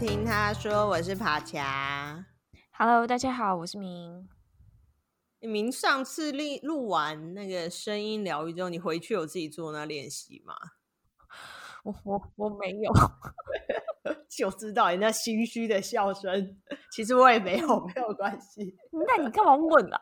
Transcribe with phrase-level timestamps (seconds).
[0.00, 2.24] 听他说，我是爬墙。
[2.72, 4.26] Hello，大家好，我是明。
[5.40, 10.54] 明上次录录完那个声音疗愈之后，你回去有自己做那练习吗？
[11.84, 12.90] 我我我没有，
[14.26, 16.56] 就知道人家心虚的笑声。
[16.90, 18.74] 其实我也没有，没有关系。
[19.06, 20.00] 那你干嘛问啊？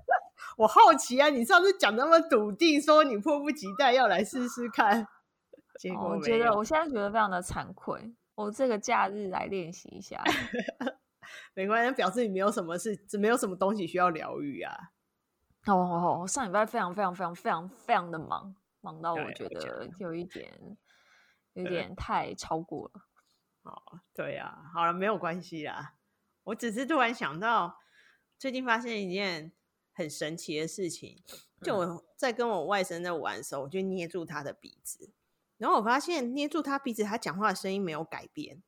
[0.56, 1.28] 我好奇啊！
[1.28, 5.06] 你上次讲那么笃定，说你迫不及待要来试试看，
[5.78, 8.14] 结果、哦、我觉得我现在觉得非常的惭愧。
[8.34, 10.22] 我这个假日来练习一下，
[11.54, 14.76] 没关系，表示你没有什么事，没有什么东西需要疗愈啊。
[15.66, 16.26] 哦！
[16.28, 20.76] 上礼拜非常非常非常非常非常的忙，忙到我觉得有一点
[21.54, 23.02] 有点太超过了。
[23.62, 25.94] 哦，对呀、啊，好了，没有关系啦。
[26.42, 27.78] 我只是突然想到，
[28.38, 29.52] 最近发现一件
[29.92, 31.22] 很神奇的事情，
[31.62, 35.14] 就我在跟我外甥在玩的时候，我就捏住他的鼻子。
[35.56, 38.62] 然后我发现捏住他鼻子，他讲话的声音没有改变，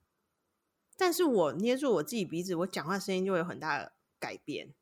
[0.97, 4.75] 但是我捏住我自己鼻子，我讲话声音就会有很大的改变。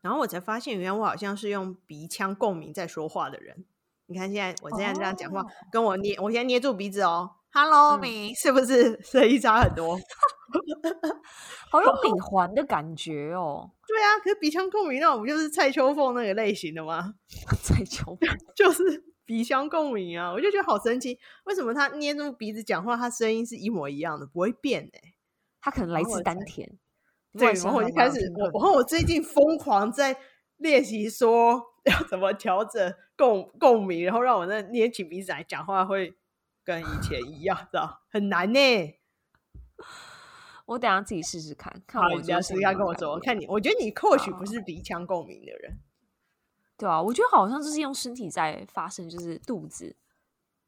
[0.00, 3.64] 然后我才发现，原来我好像是用鼻腔共鸣在说话的人。
[4.06, 9.98] 你看现在我现在这样讲话，哦、跟我捏，我现在捏住鼻子哦，Hello，你、嗯、是不是声音差很多？
[11.70, 13.70] 好有鼻环的感觉哦。
[13.86, 17.14] 对啊，可是鼻腔共鸣那我不就是蔡秋凤那个类型的吗？
[17.62, 18.18] 蔡秋凤
[18.54, 19.04] 就是。
[19.28, 25.14] 鼻腔共鸣啊，我就觉得好神奇，为什么他捏住鼻子讲话，他声音是一模一样的，不会变呢、欸？
[25.60, 26.78] 他可能来自丹田。
[27.34, 30.16] 对，然后我就开始，我然后我最近疯狂在
[30.56, 36.16] 练习说要怎么调整共共鸣，然后让我那捏起鼻子来讲话会
[36.64, 38.98] 跟以前一样，知道很难呢、欸。
[40.64, 45.78] 我等下自己试试看，看我试试看跟我说，看你，我觉得你或许不是鼻腔共鸣的人。
[46.78, 49.96] 对啊，我觉得好像就是用身体在发声，就是肚子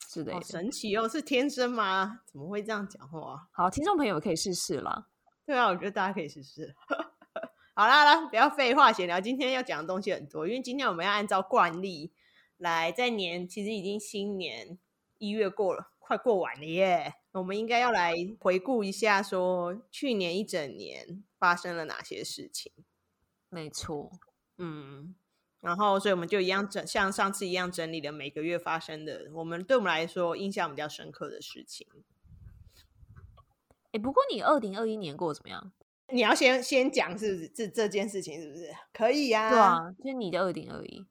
[0.09, 0.35] 之类的。
[0.35, 2.23] 好神奇哦，是天生吗？
[2.27, 3.49] 怎么会这样讲话？
[3.53, 5.07] 好，听众朋友可以试试啦。
[5.47, 6.75] 对啊，我觉得大家可以试试。
[7.75, 12.13] 好啦，好啦，不要废话闲聊，今天要讲的东西很多，因为今天我们要按照惯例
[12.57, 14.77] 来，在年其实已经新年
[15.19, 17.15] 一月过了，快过完了耶。
[17.31, 22.73] 我们应该要来回顾一下，说去年一整年发生了哪些事情。
[23.49, 24.11] 没错，
[24.59, 25.15] 嗯。
[25.61, 31.87] 然后，所以我们就一样整，像上次一样整理了每个月发生的，我们对我们来说印象比较深刻的事情。
[33.93, 35.73] 哎，不过你二零二一年过怎么样？
[36.09, 39.51] 你要先先讲是不是这这件事情是不是可以呀？
[39.51, 41.07] 对啊，就是你的二零二一，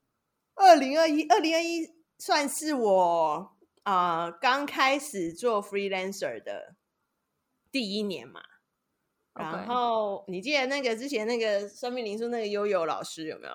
[0.55, 6.75] 二零二一，二零二一算是我啊、呃、刚开始做 freelancer 的
[7.71, 8.41] 第一年嘛。
[9.35, 13.53] 然后你记得那个之前那个生命灵数那个悠悠老师有没有？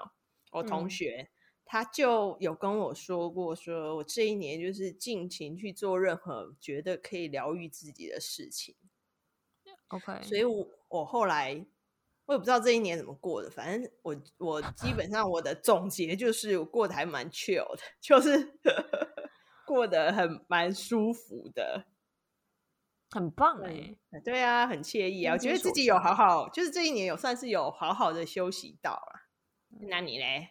[0.54, 1.28] 我同学、嗯、
[1.64, 8.76] 他就有跟我说过，说我这一年就是尽情去做任何觉得可以疗愈自己的事情。
[9.88, 11.66] OK，所以我我后来
[12.26, 18.58] 我也不知道这一年怎么过的，反正我我基本上我的总结就是我过得还蛮 chill 的， 就是
[19.66, 21.86] 过得很蛮舒服的，
[23.10, 29.23] 很棒哎、欸，对啊，很惬意啊，我觉得自己有好好，就是这一年有算是有好好的休息到了。
[29.80, 30.50] 那你嘞？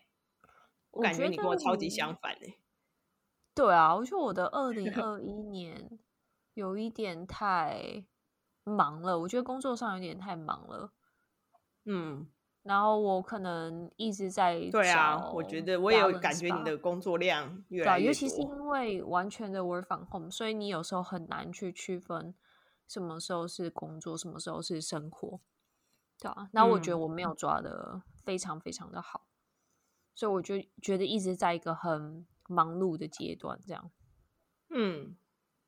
[0.91, 2.59] 我感觉你跟我超级相反嘞。
[3.55, 5.99] 对啊，我觉得我的二零 二一年
[6.53, 8.05] 有一点太
[8.63, 10.91] 忙了，我觉得工作上有点太忙了。
[11.85, 12.27] 嗯，
[12.63, 22.33] 然后我可能一直在对啊，我觉得我也有感觉你的工作量越来越多，尤其是因为完全的 work from home，所以你有时候很难去区分
[22.87, 25.39] 什么时候是工作，什么时候是生活。
[26.19, 29.31] 对啊，那我觉得我没有抓的非常非常的好，嗯、
[30.15, 33.91] 所以我就觉得一直在一个很忙碌的阶段，这样。
[34.69, 35.15] 嗯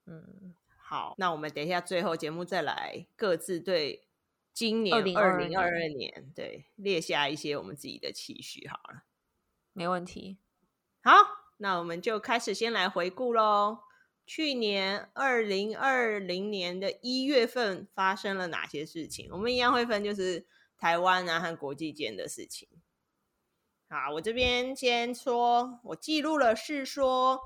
[0.06, 4.08] 嗯，好，那我们等一下最后节目再来各自对
[4.54, 9.04] 今年二零二二年对列下一些我们自己的期许好了，
[9.74, 10.38] 没问题。
[11.04, 11.12] 好，
[11.58, 13.80] 那我们就开始先来回顾喽。
[14.26, 19.30] 去年二零二零年的一月份发生了哪些事情？
[19.32, 20.48] 我们一样会分，就是
[20.78, 22.68] 台湾啊和国际间的事情。
[23.88, 27.40] 好，我这边先说，我记录了是说，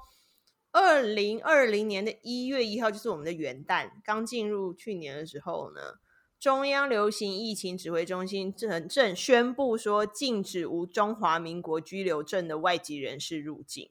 [0.72, 6.00] 二零二零年的一月一号就是我们的元旦，刚进入去年的时候呢，
[6.40, 13.90] 中央流行疫情指挥中心正正宣布说，禁止无中华民国居留证的外籍人士入境。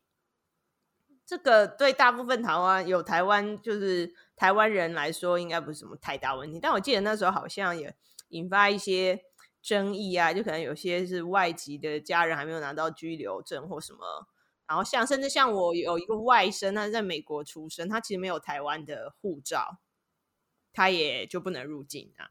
[1.26, 6.58] 这个对大部分台湾有台湾就是台湾人来说，应该不是什么太大问题。
[6.58, 7.94] 但我记得那时候好像也
[8.28, 9.20] 引发一些
[9.60, 14.28] 争议啊，就可能有些是外籍的家人还没有拿到居留证或什么。
[14.66, 19.78] 然后像甚至像我有一个外甥，他是在美国出生，他其实没有台湾的护照，
[20.72, 22.30] 他也就不能入境啊。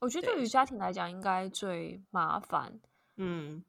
[0.00, 2.80] 我觉得对于家庭来讲，应该最麻烦。
[3.16, 3.64] 嗯，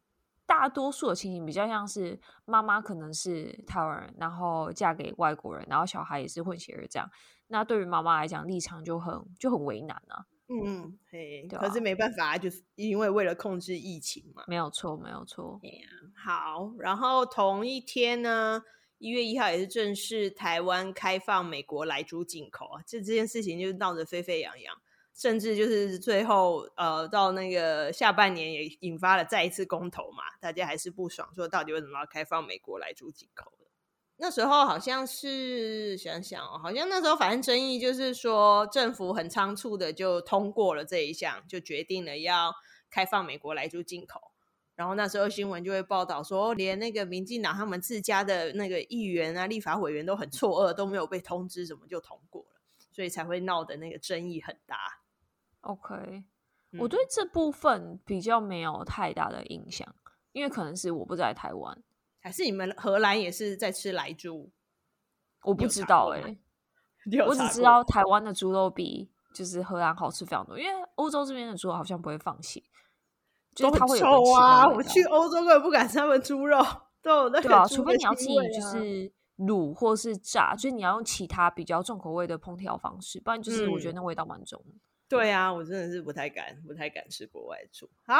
[0.45, 7.09] 大多数的情形比较像是妈妈可能是台湾人，然后嫁给外国人，然后小孩也是混血儿这样。
[7.47, 10.25] 那对于妈妈来讲，立场就很就很为难啊。
[10.47, 14.43] 嗯，嘿，啊，可是没办法，就是因为为了控制疫情嘛。
[14.47, 15.59] 没有错，没有错。
[16.15, 18.63] 好，然后同一天呢，
[18.99, 24.75] 一月一号也是正式台湾开放美国来猪进口啊，这这件事情就闹得沸沸扬扬。
[25.17, 33.64] 甚至就是最后，呃，到那个下半年也引发了再一次公投嘛，大家还是不爽，说到底为什么要开放美国来猪进口的？
[34.17, 42.53] 那时候好像是想想哦，好像那时候反正争议就是说，政府很仓促的就通过了这一项，就决定了要
[42.89, 44.31] 开放美国来猪进口。
[44.75, 54.77] 然后那时候新闻就会报道说，连那个民进党他们自家的那个议员啊、立法委员都很错愕，都没有被通知怎么就通过了，所以才会闹的那个争议很大。
[55.61, 55.95] OK，、
[56.71, 59.95] 嗯、我对这部分比较没有太大的印象，
[60.33, 61.81] 因为可能是我不在台湾，
[62.25, 64.51] 还是你们荷兰也是在吃莱猪？
[65.43, 72.63] 我不知道哎、欸，我只知道台湾的猪肉比就是荷兰好吃非常多，因为欧洲这边的猪肉好像不会放血，
[73.53, 74.65] 就是它会有臭啊！
[74.65, 76.57] 我去欧洲根本不敢吃他们猪肉，
[77.03, 84.71] 都有那个、啊、对啊，除非你要自己就是卤或是炸，就是你要用其他比较重口味的烹调方式，不然就是我觉得那味道蛮重的。
[84.71, 87.87] 嗯对啊，我真的是不太敢，不太敢吃国外猪。
[88.07, 88.15] 好，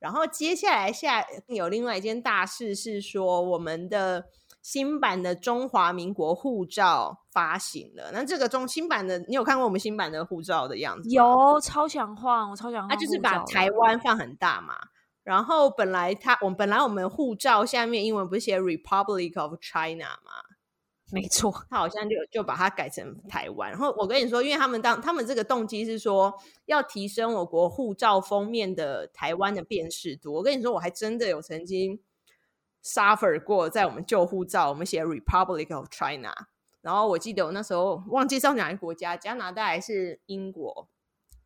[0.00, 4.24] 然后接下来下有另外一件大事是说，我们的
[4.62, 8.10] 新版的中华民国护照发行了。
[8.12, 11.08] 那这个中新版的，你有看过我们新版的护照的样子？
[11.10, 12.88] 有，超想换，我超想换。
[12.88, 14.74] 它就是把台湾放很大嘛。
[15.22, 20.32] 然后本来它，我们本来我们护照下面英文不是写 Republic of China 吗？
[21.12, 23.70] 没错，他好像就就把它改成台湾。
[23.70, 26.32] 然后我跟你说，因为他们当他们这个动机是说
[26.66, 30.34] 要提升我国护照封面的台湾的辨识度。
[30.34, 32.00] 我跟你说，我还真的有曾经
[32.84, 36.32] suffer 过，在我们旧护照我们写 Republic of China，
[36.80, 40.88] 然后我记得我那时候忘记是哪个国家，加拿大还是英国。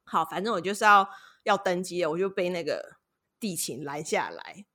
[0.04, 1.08] 好，反正我就是要
[1.44, 2.96] 要登机了，我就被那个
[3.40, 4.66] 地勤拦下来。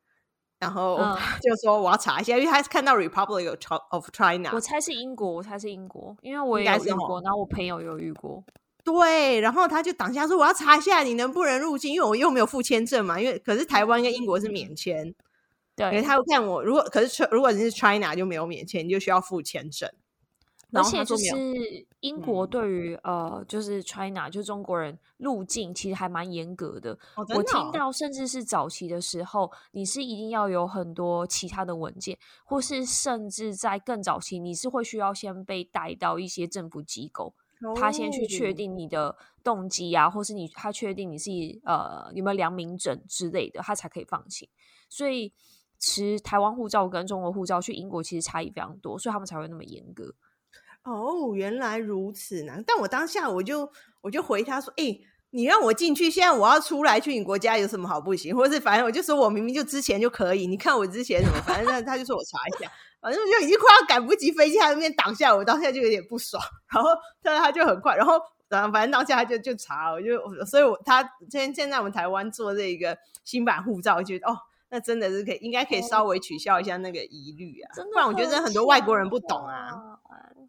[0.60, 0.98] 然后
[1.42, 3.50] 就说我要查一下，嗯、因为他是看到 Republic
[3.90, 8.44] of China，我猜是英国，我猜是英国，因为我也有遇过，然后我朋友有遇过。
[8.84, 15.14] 对，然后他就挡下说我要查一下你能不能入境，因为我又没有付签证嘛，因为可是台湾跟英国是免签，
[15.76, 19.90] 对，因为他又看我如果可是如果你是 China 就没有免签，你就需要付签证。
[20.72, 21.26] 而且就是
[22.02, 26.92] 英国对于、嗯、呃，就是 China 就中国人入境其实还蛮严格的。
[27.16, 41.32] 哦的哦、我听到甚至是早期的时候，你是一定要有很多其他的文件，或是甚至在更早期，你是会需要先被带到一些政府机构，哦、他先去确定你的动机啊，或是你他确定你是
[41.64, 44.48] 呃有没有良民证之类的，他才可以放行。
[44.88, 45.34] 所以
[45.80, 50.14] 持台湾护照跟中国护照去英国其实差异非常多，所以他们才会那么严格。
[50.84, 52.54] 哦，原来如此呢。
[52.66, 53.70] 但我当下我就
[54.02, 54.98] 我就回他说：“哎、
[55.30, 58.36] 你让我进去，现在我要出来去你国家有什么好不行？
[58.36, 61.42] 或者是反正我就说我明明就之前就可以，你看我之前什么？
[61.46, 62.72] 反正他就说我查一下，
[63.02, 66.42] 反正就已经快要赶不及飞机，他那边挡下我，当下就有点不爽。
[66.74, 66.90] 然后
[67.22, 74.38] 但他就很快，然后然后反正当下他就就查，我就所以我他现现在我们台湾做这个新版护照，我觉得哦。”
[74.70, 80.00] 那真的是可以，应该可以稍微取消一下那个疑虑啊，不然我觉得很多外国人不懂啊。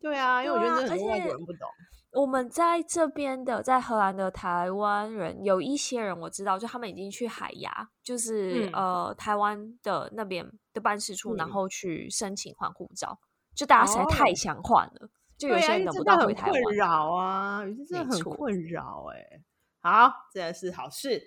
[0.01, 1.69] 对啊，因为我觉得很多外国人不懂。
[2.13, 13.17] 我们在这边的，在荷兰的台湾人，有一些人我知道，就他们已经去海牙，就是、嗯、呃台湾的那边的办事处，嗯、然后去申请换护照。
[13.55, 15.09] 就大家实在太想换了，哦、
[15.39, 16.63] 就有些人等不到回台湾。
[16.63, 19.43] 困扰啊，有些真的很困扰哎、欸。
[19.81, 21.23] 好，真的是好事。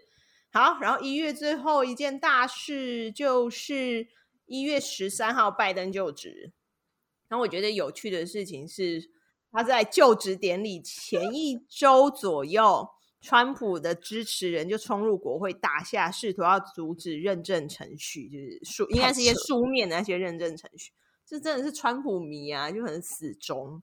[0.54, 4.08] 好，然后一月最后一件大事就是
[4.46, 6.54] 一月十三号拜登就职。
[7.28, 9.10] 然后我觉得有趣的事情是，
[9.52, 12.88] 他在就职典礼前一周左右，
[13.20, 20.92] 川普的支持人就冲入国会大厦，试图要阻止认证程序，就是书应该是一些书面的那些认证程序。
[21.26, 23.82] 这真的是川普迷啊，就很死忠。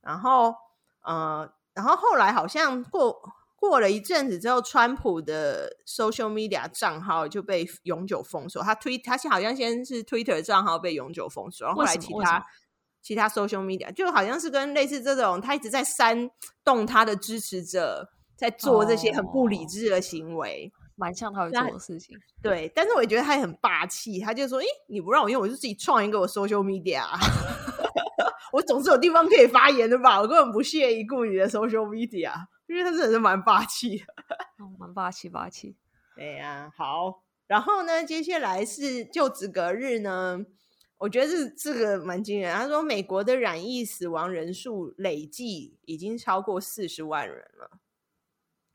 [0.00, 0.54] 然后，
[1.02, 3.20] 呃，然后后来好像过。
[3.68, 8.62] 过了一阵子之后，川普的 social media 账号就被永久封锁。
[8.62, 12.44] 他推他好像先是 Twitter 账号被永久封锁，然后后来其他
[13.02, 16.30] 其他 social media 就好像是跟类似这种，他一直在煽
[16.64, 22.16] 动他的支持者在做这些很不理智的行为，蛮、哦、像他会做的事情。
[22.42, 27.02] 对，但是我也觉得他也很霸气，他就说：“诶，你不让我用，我就自己创一个我 social media，
[28.52, 30.20] 我总是有地方可以发言的吧？
[30.20, 32.32] 我根本不屑一顾你的 social media。”
[32.66, 34.06] 因为他真的是蛮霸气的，
[34.78, 35.76] 蛮、 哦、霸气霸气。
[36.16, 40.44] 对呀、啊，好，然后呢，接下来是就职隔日呢，
[40.98, 42.54] 我觉得这这个蛮惊人。
[42.54, 47.78] 他说，美国的染疫死亡人数累计已经超过四十万人了。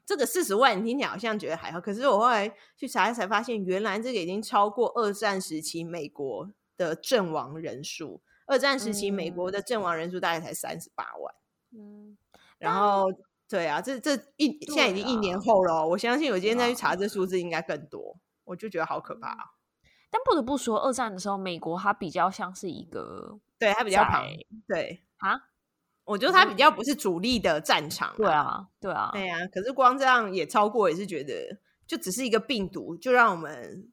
[0.06, 8.22] 这个四十万你听起来好像觉得还好，可是我后来去查才发现，原来这个已经超过二战时期美国的阵亡人数。
[8.48, 11.36] 二战时期美国的阵亡人数大概才三十八万。
[11.72, 12.18] 嗯，
[12.58, 13.06] 然后
[13.50, 19.36] 对啊，这这一现在已经一年后了，我相信我今天再去查这数字应该更多，我就觉得好可怕。
[20.12, 24.26] 但不得不说，二战的时候美国它比较像是一个，对它比较旁，
[24.68, 25.42] 对啊。
[26.06, 29.38] 我觉得它比较不是主力的战场，对啊，对啊，对啊。
[29.54, 33.88] 可是光这样也超过，也是觉得就只是一个病毒，就让我们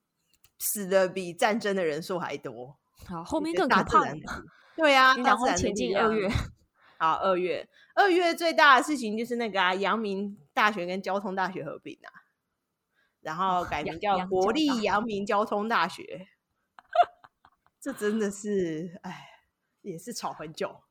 [0.59, 2.75] 死的比战争的人数还多。
[3.07, 4.03] 好，后面更可怕。
[4.75, 6.27] 对啊，然后前进二月，
[6.99, 12.09] 好，二月，二月最大的事情就是那个啊，阳明大学跟交通大学合并啊，
[13.21, 16.29] 然后改名叫国立阳明交通大学。
[17.81, 19.29] 这真的是，哎，
[19.83, 20.83] 也是吵很久。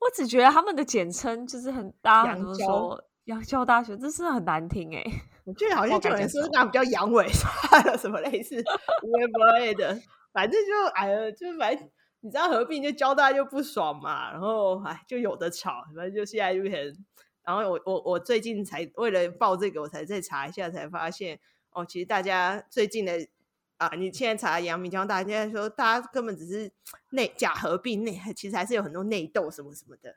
[0.00, 5.02] 我只觉得他们的简称就是很大，很多说阳交大学，这是很难听哎。
[5.44, 8.56] 我觉得好像就有人说那比较阳痿，算了什么类似
[9.02, 9.98] 微博的，
[10.32, 11.88] 反正就哎呀，就反正
[12.24, 17.04] 你知道合并就交大就不爽嘛，然后哎就有的吵，反正就现在就变成，
[17.42, 21.38] 然后我我我最近才为了报这个，我才再查一下，才发现
[21.72, 23.28] 哦，其实大家最近的。
[23.76, 23.90] 啊！
[23.96, 26.72] 你现在查阳明交大家，现在说大家根本只是
[27.10, 30.14] 内假合并内，其实还是有很多内斗什么什么的。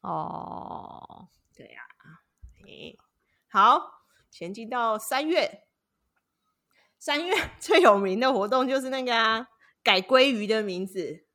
[0.00, 2.26] 哦，对呀、啊。
[2.66, 2.98] 诶，
[3.48, 5.68] 好，前进到三月，
[6.98, 9.48] 三月 最有名的活动就是那个啊，
[9.82, 11.26] 改鲑鱼的名字。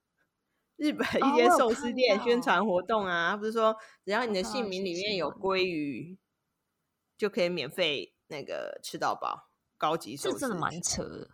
[0.76, 3.76] 日本一些寿司店宣传活动啊，不是说
[4.06, 6.20] 只要你的姓名里面有鲑鱼，
[7.18, 10.34] 就可以免费那个吃到饱，高级寿司。
[10.34, 11.32] 这真的蛮扯的。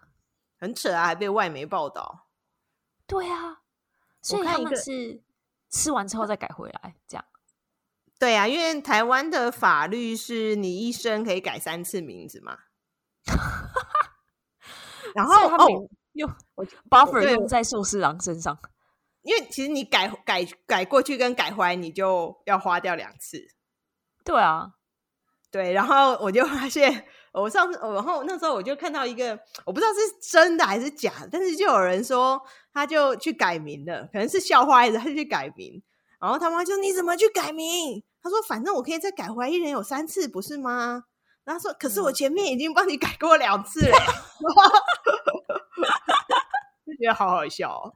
[0.58, 2.30] 很扯啊，还被外媒报道。
[3.06, 3.64] 对啊，
[4.22, 5.22] 所以他们是
[5.70, 7.26] 吃完之后再改回来，这样。
[8.18, 12.60] 对啊，因为台湾的法律是你一生可以改三次名字嘛。
[15.14, 16.30] 然后他们用
[16.90, 18.58] buffer 用在寿司郎身上，
[19.22, 23.46] 因为其实你改改改过去跟改回来，你就要花掉两次。
[24.24, 24.72] 对啊，
[25.52, 27.06] 对，然后我就发现。
[27.34, 29.32] 我上次，然后那时候我就看到一个，
[29.66, 30.00] 我不知道是
[30.32, 32.40] 真的还是假的，但是就有人说
[32.72, 35.82] 他就去改名了，可能是笑话还是他就去改名。
[36.22, 38.04] 然后他妈就你怎么去改名？
[38.22, 41.06] 他说反正我可以再改回来，一人有三次，不是吗？
[41.44, 43.92] 然后他说可是我前面已经帮你改过两次了，
[46.86, 47.94] 就觉得好好笑，哦，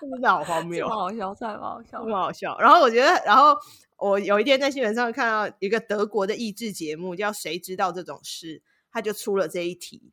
[0.00, 2.56] 真的好荒谬，好笑，太好笑，这么好笑。
[2.58, 3.56] 然后我觉得，然后。
[3.98, 8.58] 我有一天在新闻上看到一个德国的益智节目，叫《谁知道这种事》，
[8.90, 10.10] 他就出了这一题，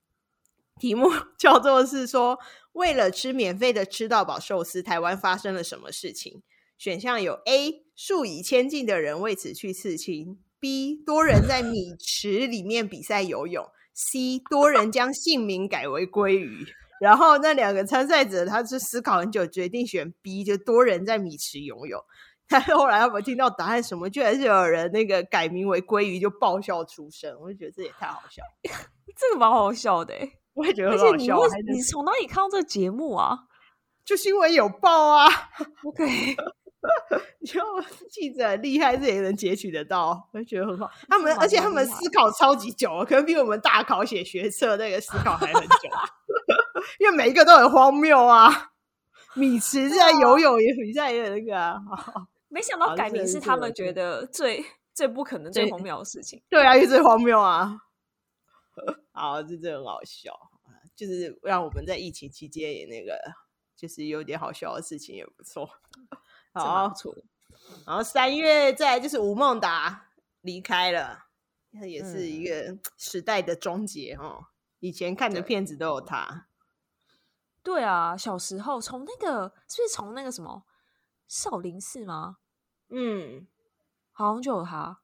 [0.79, 2.37] 题目 叫做是说，
[2.73, 6.43] 为了吃免费的吃到饱寿司，台湾发生了什么事情？
[6.77, 16.65] 选项有 A，数以千计的人为此去刺青；B，多人在米池里面比赛游泳；C，多人将姓名改为鲑鱼。
[17.01, 22.01] 然后那两个参赛者，他是思考很久，决定选 B，就多人在米池游泳。
[22.47, 27.33] 但后来他们听到答案什么，居然是有人那个改名为鲑鱼，就爆笑出声。
[27.39, 28.41] 我就觉得这也太好笑，
[29.15, 30.13] 这个蛮好笑的。
[30.53, 31.37] 我也觉得很好笑。
[31.67, 33.37] 你你从哪里看到这个节目啊？
[34.03, 35.29] 就是因为有报啊。
[35.85, 36.35] OK，
[37.45, 37.61] 就
[38.09, 40.89] 记者很厉害，这也能截取得到，我就觉得很好。
[41.07, 45.89] 他们而且他们思考超级久，可能比我们大考写学测那个思考还很久，
[46.99, 48.71] 因为每一个都很荒谬啊。
[49.35, 51.79] 米池在游泳也比赛也有那个啊。
[52.49, 56.41] 没想到改名是他们觉得最最不可能、最荒谬的事情。
[56.49, 57.77] 对啊，也最荒谬啊！
[59.11, 60.33] 好，这真的很好笑，
[60.95, 63.19] 就是让我们在疫情期间也那个，
[63.75, 65.69] 就是有点好笑的事情也不错。
[66.59, 66.93] 好，
[67.85, 70.09] 然后三月再来就是吴孟达
[70.41, 71.25] 离开了，
[71.71, 74.45] 那也是一个 时代的终结哦。
[74.79, 76.47] 以前看的片子都有他。
[77.61, 80.63] 对，啊，小时候从那个是不是从那个什么？
[81.27, 82.37] 少林寺吗？
[82.89, 83.45] 嗯，
[84.11, 84.99] 好像就有他。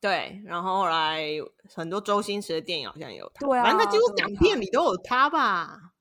[0.00, 1.28] 对，然后后来
[1.72, 3.46] 很多周星驰的电影好像有他。
[3.46, 5.92] 对啊，反正他几乎港片里都有他吧。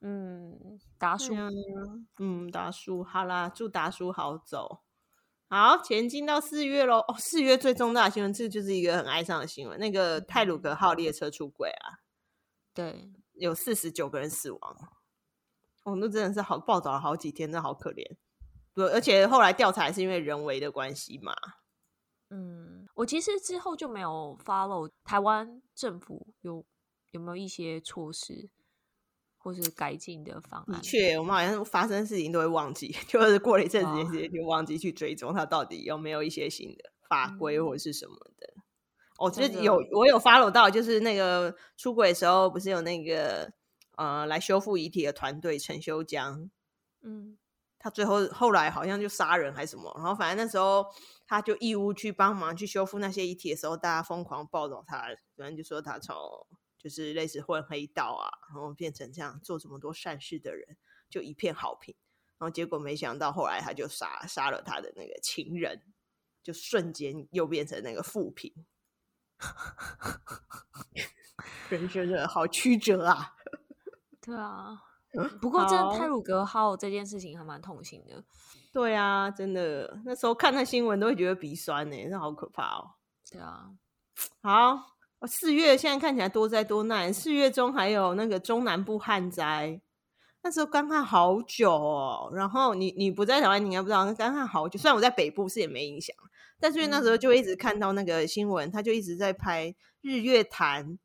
[0.00, 1.34] 嗯，达叔，
[2.18, 4.80] 嗯，达叔，好啦，祝达叔好走。
[5.50, 7.00] 好，前进到四月喽。
[7.00, 9.78] 哦，四月最重大的新闻，这就是一个很哀伤的新闻。
[9.78, 12.00] 那个泰鲁格号列车出轨啊，
[12.72, 14.88] 对，有四十九个人死亡。
[15.82, 18.16] 哦，那真的是好报道了好几天，真的好可怜。
[18.72, 21.34] 对，而且后来调查是因为人为的关系嘛。
[22.30, 26.64] 嗯，我其实之后就没有 follow 台湾政府有
[27.10, 28.48] 有没有一些措施
[29.44, 30.76] 或是改进的方案。
[30.76, 38.54] 的确，我们好像发生事情都会忘记， 就是过了一阵子时间就忘记去追踪它到底有没有一些新的法规或者是什么的。
[38.56, 38.62] 嗯、
[39.18, 43.52] 哦，就有我有 follow 到，就是那个出轨的时候不是有那个
[43.96, 46.50] 呃来修复遗体的团队陈修江，
[47.02, 47.36] 嗯。
[47.76, 50.86] 他最后后来好像就杀人还是什么，然后反正那时候
[51.26, 55.02] 他就义务去帮忙去修复那些遗体的时候，大家疯狂报道他，
[55.36, 56.16] 反正就说他从
[56.84, 60.76] 就是类似混黑道啊，然后变成这样做这么多善事的人，
[61.08, 61.94] 就一片好评。
[62.36, 65.82] 然后结果没想到后来他就杀杀了他的那个情人，
[66.42, 68.52] 就瞬间又变成那个负评。
[71.70, 73.34] 人生的好曲折啊！
[74.20, 74.82] 对啊。
[75.40, 78.24] 不过，这泰鲁格号这件事情还蛮痛心的。
[78.72, 82.96] 对啊，真的，那时候看那新闻都会觉得鼻酸呢，那好可怕哦。
[83.30, 83.70] 对啊，
[84.42, 84.93] 好，
[85.26, 87.12] 四月现在看起来多灾多难。
[87.12, 89.80] 四月中还有那个中南部旱灾，
[90.42, 92.30] 那时候干旱好久哦。
[92.34, 94.78] 然后你你不在台湾，你应该不知道，那干旱好久。
[94.78, 96.14] 虽然我在北部是也没影响，
[96.60, 100.98] 但是那时候就一直看到那个新闻，他就一直在拍日月潭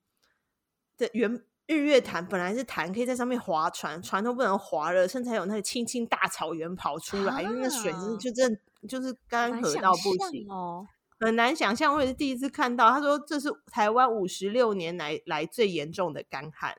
[0.97, 1.43] 的原。
[1.67, 10.87] 日月潭本来是潭，可以在上面划船，船都不能划了，甚至还有那个青青大草原跑出来，啊、因为那水是就真就是干涸到不行哦，
[11.19, 11.93] 很难想象。
[11.93, 16.77] 我也是第一次看到，他说这是台湾五十六年来来最严重的干旱，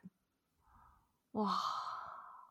[1.33, 1.59] 哇，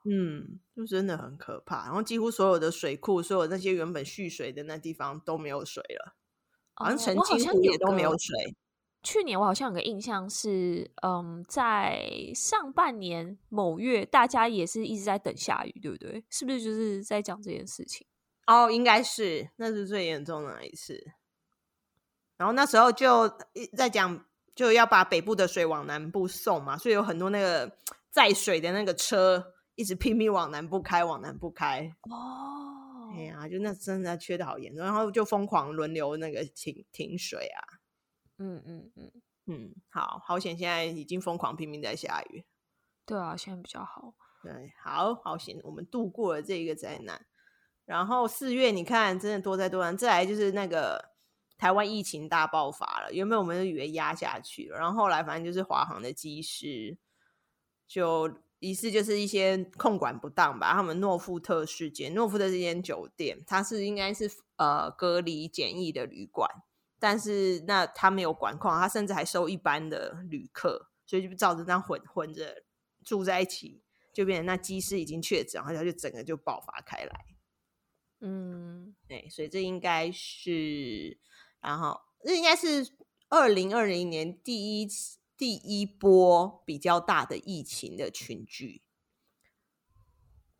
[0.05, 1.85] 嗯，就真的很可怕。
[1.85, 6.15] 然后几乎所有的水库，所有那些原本蓄水的那地方都没有水了，
[6.73, 8.55] 好像澄清湖也都没有水。
[9.01, 16.25] 去年我好像有个印象是，嗯，在上半年某月，大家也是一直在等下雨，对不对？
[16.29, 18.05] 是不是就是在讲这件事情？
[18.45, 21.13] 哦，应该是，那是最严重的那一次。
[22.39, 23.27] 然后那时候就
[23.75, 24.25] 在讲，
[24.55, 27.69] 就要把北部的水往南部送嘛，所以有很多那个
[28.09, 31.93] 载水的那个车一直拼命往南部开，往南部开。
[32.09, 37.59] 哦，哎呀，就那真的缺的好严重，然后就疯狂轮流那个停停水啊。
[38.37, 39.11] 嗯嗯嗯
[39.47, 42.45] 嗯，好好险，现在已经疯狂拼命在下雨。
[43.05, 44.13] 对啊，现在比较好。
[44.41, 47.25] 对，好好险，我们度过了这一个灾难。
[47.83, 49.97] 然后四月，你看，真的多灾多难。
[49.97, 51.08] 再来就是那个
[51.59, 56.97] 台湾疫情大爆发了，原本我们就以为压下去了，然后后来反正就是华航的机师
[57.85, 60.73] 就疑似就是一些控管不当吧。
[60.73, 66.49] 他们诺富特事件，诺富特这间酒店，它是应该是呃隔离检疫的旅馆。
[67.01, 72.63] 但是那他没有管控，他甚至还收一般的旅客，所以就照着这样混混着
[73.05, 73.81] 住在一起，
[74.13, 77.25] 就变成那机师已经确诊，然后他就整个就爆发开来。
[78.19, 81.17] 嗯，对，所以这应该是，
[81.61, 82.91] 然后这应该是
[83.29, 84.87] 二零二零年第一
[85.37, 88.81] 第一波比较大的疫情的群聚。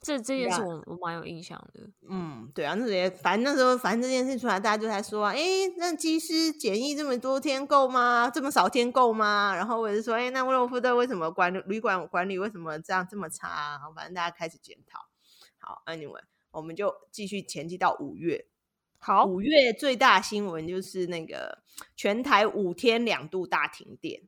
[0.02, 5.42] 这这件事我我蛮有印象的，嗯，对啊，那也反正那时候反正这件事出来，大家就在说啊，哎，
[5.76, 8.30] 那机师检疫这么多天够吗？
[8.30, 9.54] 这么少天够吗？
[9.54, 13.78] 然后我也是说，哎，那诺富特为什么管旅馆管理为什么这样这么差？
[13.94, 15.00] 反正大家开始检讨。
[15.58, 18.48] 好，Anyway，我们就继续前进到五月。
[19.00, 21.64] 好，五月最大新闻就是那个
[21.96, 24.24] 全台五天两度大停电。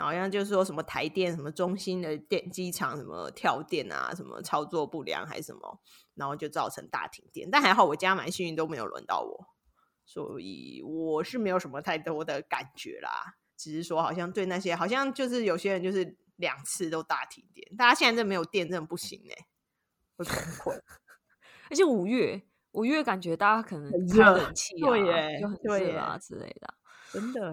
[0.00, 5.80] 好像就是说什么台电什么中心的电机厂什么跳电啊，什么操作不良还是什么，
[6.14, 7.50] 然后就造成大停电。
[7.50, 9.48] 但还好我家蛮幸运，都没有轮到我，
[10.06, 13.34] 所以我是没有什么太多的感觉啦。
[13.56, 19.46] 只是说好像对那些好像就是有些人就是两次都大停电，大家现在这没有电，真的不行哎、欸，
[20.16, 20.80] 会崩溃。
[21.70, 22.40] 而且五月
[22.78, 26.74] 五月感觉大家可能开冷气啊，对耶，就很热啊之类的，
[27.12, 27.52] 真的。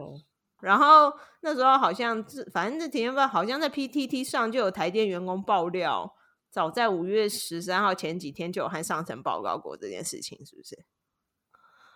[0.62, 1.12] 然后
[1.42, 6.14] 那时候好像是，反正这体验班好像在 PTT 上就有台电员工爆料，
[6.50, 10.86] 早在五月十三号前几天就有和上层报告过这件事情，是不是？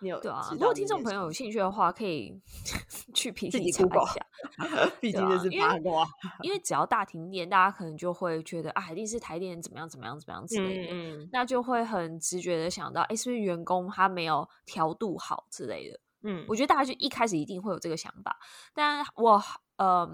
[0.00, 0.48] 你有对啊？
[0.52, 2.38] 如果听众朋友有兴趣的话，可以
[3.14, 4.26] 去 PTT 查一下，
[5.00, 6.06] 毕竟这是八卦。
[6.42, 16.00] 因为 只要大停电，大家可能就会觉得啊，一定是台电怎么样怎么样怎么样之类的，嗯嗯，那就会很直觉的想到，哎，是不是员工他没有调度好之类的？
[16.22, 18.38] 嗯，我觉得大家就一开始一定会有这个想法，
[18.74, 19.42] 但我
[19.76, 20.06] 呃，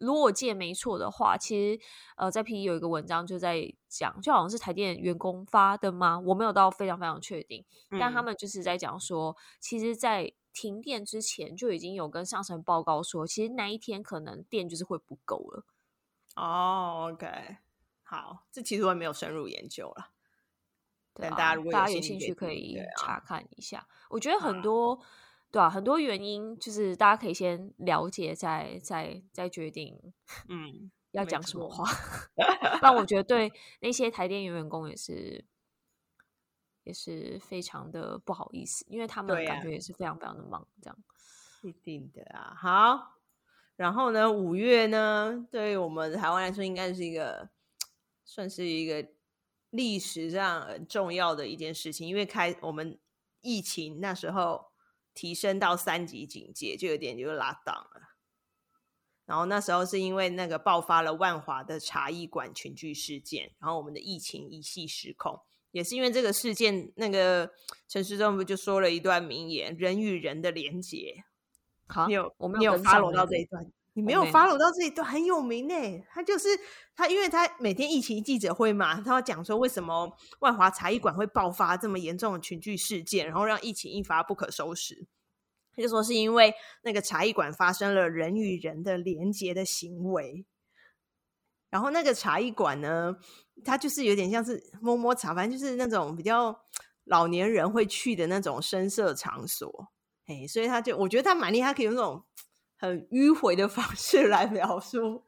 [0.00, 1.80] 如果我记得没错的话，其实
[2.16, 6.18] 呃，在 P E 有一个文章就在讲，就好像是台电员工发的吗？
[6.18, 15.64] 我没有到非常非常确定，但他们就是在讲说，其实，在停电之前就已经有跟上层报告说，其实那一天可能电就是会不够了。
[16.34, 17.58] 哦，OK，
[18.02, 20.10] 好，这其实我也没有深入研究了。
[21.12, 23.86] 对啊，大家如果有兴趣，可以查看一下。
[24.08, 25.00] 我觉得很多
[25.50, 29.98] 对啊，很多原因就是大家可以先了解再，再再再决定，
[30.48, 31.84] 嗯， 要讲什么话。
[32.80, 35.44] 但我觉得对那些台电员工也是，
[36.84, 40.96] 也是非常的不好意思，因为他们感觉也是非常非常的忙，这样。
[41.62, 43.16] 一定的啊，好。
[43.76, 47.50] 然后呢，五月呢，对于我们台湾来说，应该是一个
[48.24, 49.08] 算是一个
[49.70, 52.98] 历史上很重要的一件事情，因为开我们
[53.40, 54.69] 疫情那时候
[55.20, 58.16] 提升到三级警戒，就有点就拉档了。
[59.26, 65.38] 然后那时候是因为那个爆发了万华的茶艺馆群聚事件，然后我们的疫情一系失控，
[65.72, 67.52] 也是因为这个事件，那个
[67.86, 71.22] 陈市政府就说了一段名言：“人与人的连结。”
[71.86, 73.70] 好，你有我没有有 follow 到这一段？
[73.94, 75.74] 你没有 follow 到这一段，很有名呢。
[76.10, 76.48] 他就是
[76.94, 85.06] 他，因为他每天疫情记者会嘛，他要讲说为什么万华茶艺馆会爆发这么严重的群聚事件，然后让疫情一发不可收拾。
[85.74, 90.44] 他就说是因为那个茶艺馆发生了人与人的连结的行为，
[91.70, 93.16] 然后那个茶艺馆呢，
[93.64, 96.64] 它就是有点像是摸摸茶，反正就是那种比较
[97.04, 99.92] 老年人会去的那种深色场所。
[100.26, 102.24] 哎，所以他就我觉得他蛮厉害，他可以用那种
[102.80, 105.22] 很迂回的方式来描述，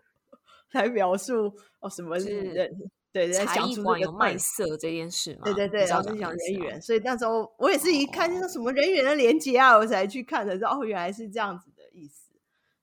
[0.71, 12.33] 来描述哦什么是人，对，在讲出那个有卖色这件事嘛，对对对，然后就讲人员，所以那时候我也是一看就是什么人员的连接啊，我才去看的，知道哦原来是这样子的意思。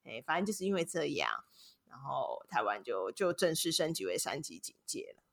[0.04, 1.32] 哎，反正就是因为这样，
[1.90, 5.24] 然后台湾就就正式升级为三级警戒了。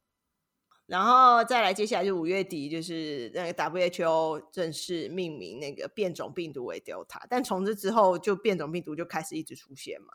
[0.87, 10.12] 然后再来，接下来就五月底，就是那个 WHO 正式命名那个变种病毒为 Delta，但从这之后就变种病毒就开始一直出现嘛，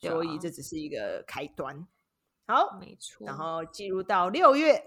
[0.00, 1.86] 所以这只是一个开端。
[2.46, 3.26] 好，没错。
[3.26, 4.84] 然后进入到六月，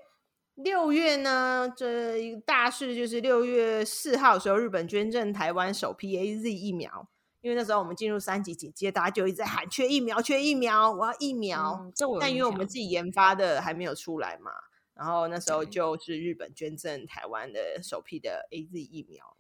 [0.56, 7.08] 六月呢，这一个大事就是六月四号的时候，日本捐赠台湾首批 AZ 疫苗，
[7.42, 11.80] 因为那时候我们进入三级警戒，大家就一直在喊缺疫苗，缺疫苗，我要疫苗。
[11.84, 14.52] 嗯、但因为我们自己研发的还没有出来嘛。
[14.94, 19.36] 然后那时候就是日本捐赠台湾的首批的 AZ 疫苗，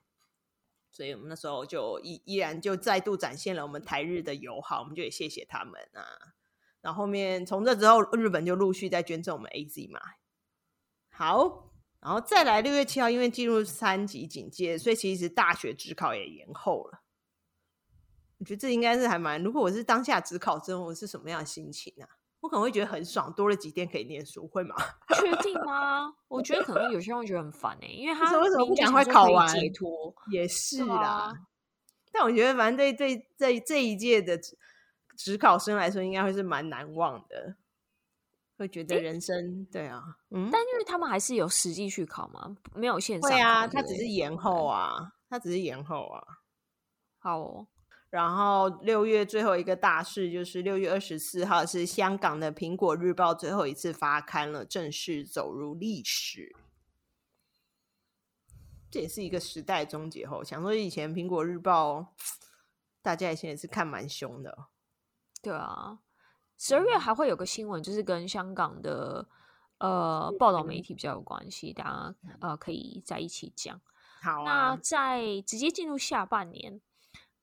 [0.89, 6.33] 所以我们那时候就依依然就再度展现了我们台日的友好，我们就也谢谢他们啊。
[6.81, 9.99] 然后后面从这之后，日本就陆续在捐赠我们 AZ 嘛。
[11.09, 17.03] 好，然后再来六月七号，因为进入三级警戒，所以其实大学指考也延后了。
[18.39, 22.17] 我觉得这应该是还蛮，如果我是当下指考生，我是什么样的心情啊？
[22.43, 24.75] 我可能会觉得很爽，多了几天可以念书，会吗？
[25.15, 26.13] 确定吗？
[26.27, 29.47] 我觉得可能有些人会觉得很烦哎、欸，因为 他为什么不赶快考完？
[29.47, 30.97] 解脱也是啦。
[30.97, 31.33] 啊、
[32.11, 34.37] 但我觉得，反正对对这这一届的
[35.15, 37.55] 职考生来说，应该会是蛮难忘的，
[38.57, 40.49] 会觉得人生、欸、对啊，嗯。
[40.51, 43.31] 但因为他们还是有实际去考嘛，没有线上。
[43.31, 46.21] 对啊，他只是延后啊，他只是延后啊。
[47.19, 47.67] 好、哦。
[48.13, 56.55] 然后六月最后一个大事就是六月二十四号是香港的《苹果日报》最后一次发刊了，正式走入历史。
[58.91, 62.01] 这也是一个时代终结后，想说以前《苹果日报》
[63.01, 64.67] 大家以前也是看蛮凶的。
[65.41, 65.97] 对啊，
[66.55, 69.27] 十二月还会有个新闻，就是跟香港的
[69.79, 73.81] 呃报道媒体比较有关系，大家呃可以在一起讲。
[74.21, 76.79] 好啊，那在直接进入下半年。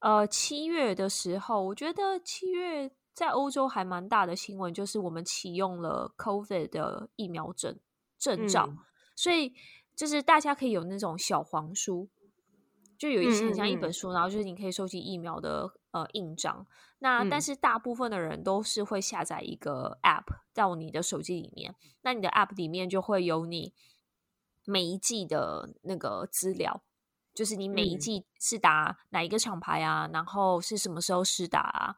[0.01, 7.79] 呃，七月的时候，我觉得七月在欧洲还蛮大的新闻，就是我们启用了 COVID 的疫苗证
[8.19, 8.79] 证照，嗯、
[9.15, 9.55] 所以
[9.95, 12.09] 就是大家可以有那种小黄书，
[12.97, 16.67] 就有一些很像一本书，嗯、然后就是你可以收集疫苗的呃印章。
[16.99, 23.75] 那、嗯、但是大部分的人都是会下载一个 App 到你的手机里面，那你的 App 里面就会有你
[24.65, 26.83] 每一季的那个资料。
[27.35, 31.97] 就是你每一季是打哪一个厂牌啊，嗯、然后是什么时候施打啊，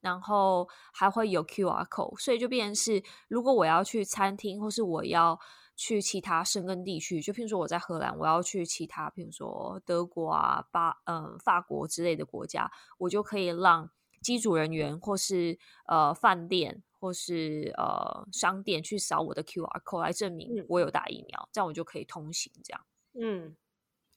[0.00, 5.38] 然后还会有 QR code，所以就变成是，如果我要去餐厅，或是我要
[5.76, 13.90] 去其他生根地区，就譬如说我在荷兰，我要去其他，譬如说德国啊、巴嗯法国之类的国家，我就可以让
[14.20, 22.52] 机组人员或是呃饭店或是呃商店去扫我的 QR code 来证明我有打疫苗，嗯、这样我就可以通行。
[22.62, 23.56] 这样，嗯。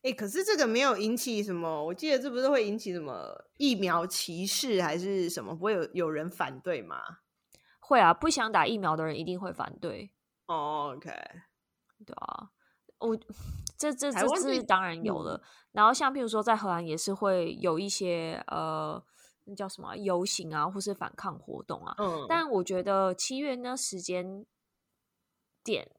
[0.05, 5.55] 哎、欸，可是这个没有引起什么，我记得这不是会引起什么疫苗歧视还是什么？
[5.55, 7.01] 不会有有人反对吗？
[7.79, 10.11] 会啊，不想打疫苗的人一定会反对。
[10.45, 11.09] 哦，OK，
[12.05, 12.51] 对啊，
[12.99, 13.17] 我
[13.75, 15.37] 这这这是当然有了。
[15.37, 19.03] 嗯、然后像譬如说在荷兰也是会有一些呃，
[19.45, 21.95] 那叫什么游行啊，或是反抗活动啊。
[21.97, 24.45] 嗯，但我觉得七月那时间
[25.63, 25.89] 点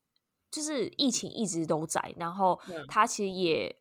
[0.48, 3.76] 就是疫情一直都在，然后它其实也。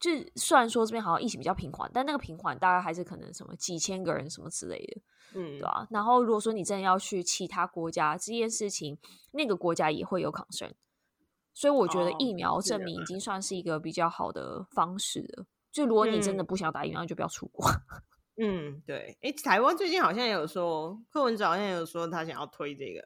[0.00, 5.02] 就虽然说这边好像疫情比较平缓，但那个平缓大概还是可能什么几千个人什么之类的，
[5.34, 5.86] 嗯，对吧？
[5.90, 8.98] 然后如果说你真的要去其他国家，这件事情
[9.32, 10.72] 那个国家也会有 concern，
[11.52, 15.46] 所以我觉得疫苗证明已经算是一个比较好的方式了。
[15.70, 17.66] 就如果你真的不想打疫苗，就不要出国。
[18.40, 19.18] 嗯，对。
[19.20, 23.04] 哎，台湾最近好像也有说，柯文哲好像也有说他想要推这个。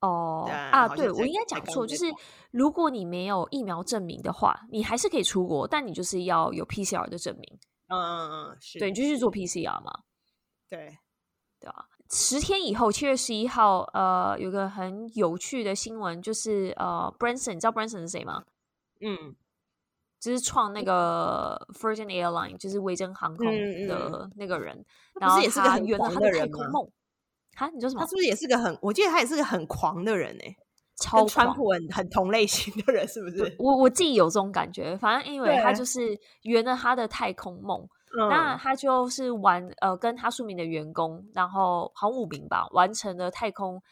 [0.00, 2.04] 哦、oh, 啊，对，我应该讲错，就是
[2.52, 7.58] 如果你没有疫苗证明的话，你还是可以出国，但你就是要有 PCR 的证明。
[7.88, 9.90] 嗯嗯嗯，是，对，你就去做 PCR 嘛。
[10.68, 10.98] 对，
[11.58, 11.86] 对啊。
[12.10, 18.44] 十天以后，七月十一号，呃，有个很有趣的新闻，就是呃，Branson，你知道 Branson 是谁吗？
[19.00, 19.34] 嗯，
[20.20, 26.88] 就是创那个 Virgin Airline，就是维珍航空的那个人，嗯嗯、然后他圆了他的太空梦。
[27.58, 28.00] 啊，你说什么？
[28.00, 28.78] 他是不是也是个很？
[28.80, 30.56] 我记得他也是个很狂的人呢、欸，
[30.96, 33.56] 超狂川普很很同类型的人，是不是？
[33.58, 37.88] 我我自己有这种感觉，反正因为他就是圆了他的太空梦，
[38.30, 43.82] 那他就是完呃，跟他数名的员工，然后好像五名吧，完成了太空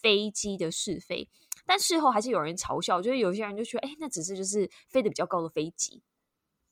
[0.00, 1.28] 飞机的试飞，
[1.66, 6.02] 但事后还是有人嘲笑，就是有些人就觉得，哎、欸，那只是就是飞得比较高的飞机，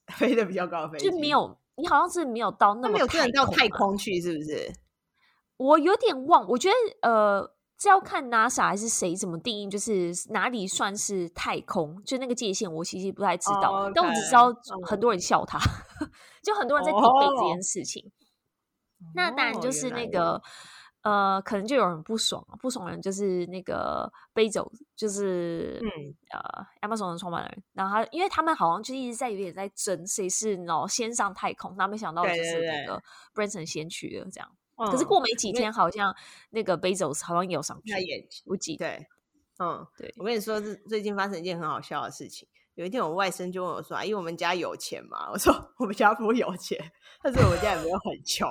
[0.17, 4.73] 飞得比较高的飞机，就没有你好像是没有到那么没有真的到太空去，是不是？
[5.57, 6.75] 我有点忘，我觉得
[7.09, 13.71] 呃，这要看 NASA 还是谁怎么定义，就是哪里算是太空，就那个界限，我其实不太知道。
[13.71, 13.93] Oh, okay.
[13.95, 14.53] 但我只知道
[14.87, 15.59] 很多人笑他，
[16.43, 18.03] 就很多人在 debate 这件事情。
[18.03, 19.13] Oh.
[19.15, 20.41] 那当然就是那个
[21.03, 25.91] 呃，可能就有人不爽，不爽的人就是那个 Bezos，就是嗯
[26.33, 27.63] 呃，Amazon 的创办人。
[27.75, 33.03] 然后他，因为他们好像就一直在有点在争谁是喏先上太空，那没想到就是那个
[33.35, 34.49] Branson 先去了这样。
[34.77, 36.15] 可是过没几天，好像
[36.51, 38.87] 那个 Bezos 好像也有上去，他也不记得。
[38.87, 39.07] 对，
[39.59, 40.13] 嗯，对。
[40.19, 42.49] 我跟你说，是最近发生一件很好笑的事情。
[42.75, 46.77] 有一天，我外甥就问我说：“因为，我们家有钱嘛？”我说：“我们家不有钱，
[47.23, 48.51] 但是我们家也没有很穷。”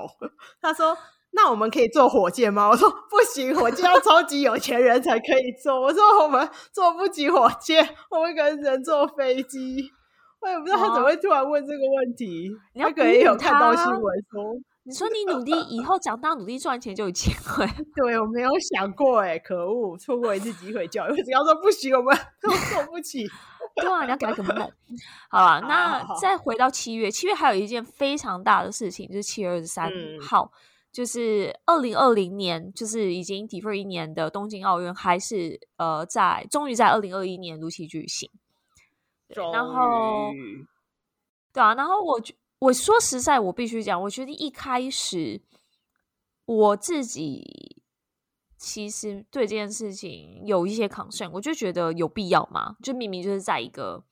[0.61, 0.97] 他说
[1.35, 9.91] ：“那我们可以坐火箭吗？”我说：“不行，火箭要超级有钱人才可以坐。”我说：“我们坐不起火箭，我们可能只能坐飞机。”
[10.39, 12.49] 我也不知道他怎么会突然问这个问题。
[12.75, 14.55] 他可能也有看到新闻说。
[14.85, 17.65] 你说你努力以后长大努力赚钱就有机会，
[17.95, 23.25] 对，我没有想过哎，可恶，错过一次机会教育，只要说不行，我们 都做不起。
[23.75, 24.69] 对啊，你要给他个梦。
[25.29, 29.89] 好了，那再回到七月，七月还有一件非常大的事情，就是七月二十三
[30.21, 30.57] 号，嗯、
[30.91, 38.29] 就是二零二零年，就是已经 defer 一年的东京奥运，还是呃，在终于在二零二一年如期举行。
[39.29, 40.29] 然后，
[41.53, 42.35] 对啊，然后我觉。
[42.63, 45.41] 我说实在，我必须讲，我觉得一开始
[46.45, 47.81] 我自己
[48.57, 52.77] 其实对这件事情有一些 concern，我就觉得有必要吗？
[52.81, 54.05] 就明明就是在一个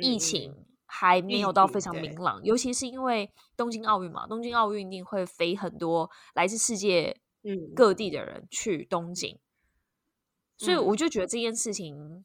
[0.00, 0.54] 疫情
[0.86, 7.20] 还没有到非常明朗，尤其是因为东京奥运嘛，东京奥运一定会飞很多来自世界
[7.76, 9.38] 各地的人去东京，
[10.56, 12.24] 所以我就觉得这件事情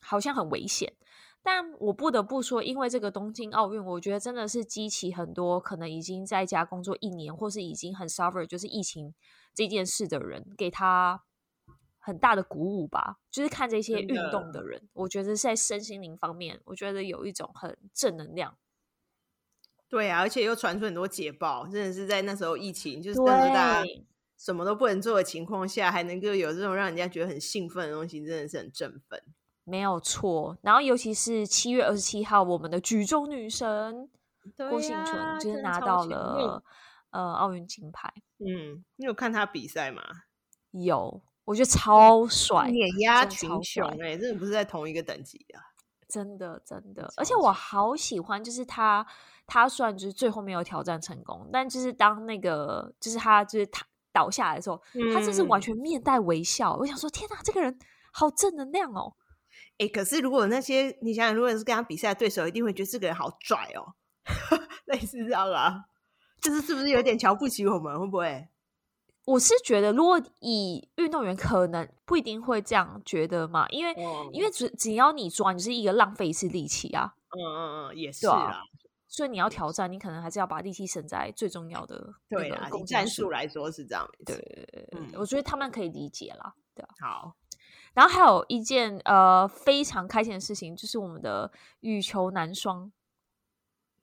[0.00, 0.92] 好像很危险。
[1.46, 9.14] 但我不得不说，因为这个东京奥运，我觉得真的是激起很多可能已经在家工作一年，或是已经很 suffer 就是疫情
[9.54, 11.22] 这件事的人，给他
[12.00, 13.18] 很大的鼓舞吧。
[13.30, 18.56] 就是看这些运动的人，我觉得在身心灵方面，我觉得有一种很正能量。
[19.88, 23.84] 对啊，而且又传出很多捷报，真的是在那时候疫情就是大家
[24.36, 29.22] 什么都不能做的情况下，还能够有这种让人家觉得很兴奋的东西，真的是很振奋。
[29.68, 34.08] 没有错，然后尤其是七月二十七号，我们的举重女神
[34.70, 36.62] 郭幸淳就是拿到了
[37.10, 38.12] 呃奥运金牌。
[38.38, 40.00] 嗯，你有看她比赛吗？
[40.70, 45.58] 有，我觉得超帅，碾压群雄哎、欸，真的不是在同一个等级啊！
[46.08, 49.04] 真的真的，而且我好喜欢，就是他
[49.48, 56.76] 他算就是最后没有挑战成功，但就是当那个就是他就是他倒下来的时候，嗯、他就是完全面带微笑。
[56.76, 57.76] 我想说，天哪，这个人
[58.12, 59.14] 好正能量哦！
[59.78, 63.94] 哎、欸，可是如果那些你想想，如果是跟他比赛的对手，一定会觉得这个人好拽哦，
[64.86, 65.84] 类似这样啊，
[66.40, 67.98] 就是是不是有点瞧不起我们？
[68.00, 68.48] 会不会？
[69.26, 77.14] 我是觉得，如果以运动员，可能不一定会这样觉得嘛，因为、嗯、因为只只要你抓，你是一个浪费一次力气啊。
[77.30, 78.62] 嗯嗯嗯，也是啊。
[79.08, 82.68] 所以你要挑战，你可能还是要把力气省在最重要的 对啊。
[82.86, 86.54] 战术来说是这样，对对对，嗯、我觉得他们可以理解啦。
[86.74, 87.36] 对啊，好。
[87.96, 92.92] 然后还有一件呃非常开心的事情，就是我们的羽球男双，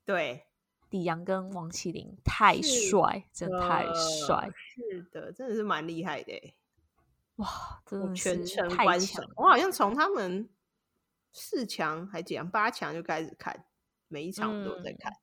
[0.03, 0.47] 对。
[0.89, 6.53] 李阳跟王麒麟太帅，真的太帅，是的，真的是蛮厉害的，
[7.37, 7.47] 哇，
[7.83, 10.47] 真的是全程观赏，我好像从他们
[11.31, 13.65] 四强还几强，八强就开始看，
[14.07, 15.11] 每一场我都在看。
[15.11, 15.17] 嗯、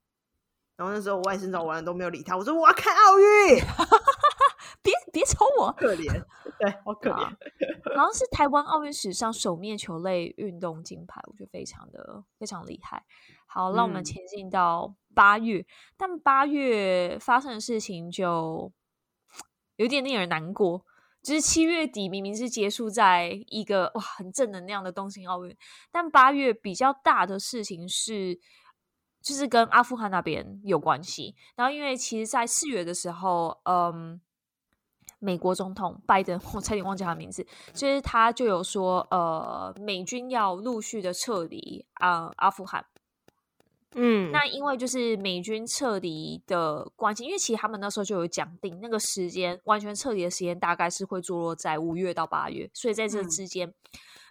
[0.74, 3.24] 然后那时候我外甥找完了都没有理他，我说我要看奥运，
[5.20, 6.10] 别别抽我，可怜，
[6.58, 7.24] 对，好可怜。
[7.96, 13.04] 好像是台湾奥运史上首面球类运动金牌，我觉得非常的非常厉害。
[13.46, 18.72] 好，让我们前进到八月，嗯、但八月发生的事情就
[19.76, 20.84] 有点令人难过。
[21.22, 25.54] 就是七月底明明是结束在一个哇很正能量的东京奥运，
[25.90, 28.40] 但八月比较大的事情是，
[29.20, 31.36] 就是跟阿富汗那边有关系。
[31.56, 34.18] 然后因为其实，在四月的时候，嗯，
[35.20, 42.84] 美国总统拜登， 我差点忘记他的名字，就是他就有说，呃，美军要陆续的撤离啊阿富汗。
[43.96, 53.74] 嗯，那因为就是美军撤离的关系，因为其实他们那时候就有讲定那个时间，完全撤离的时间大概是会坐落在五月到八月，所以在这之间，嗯、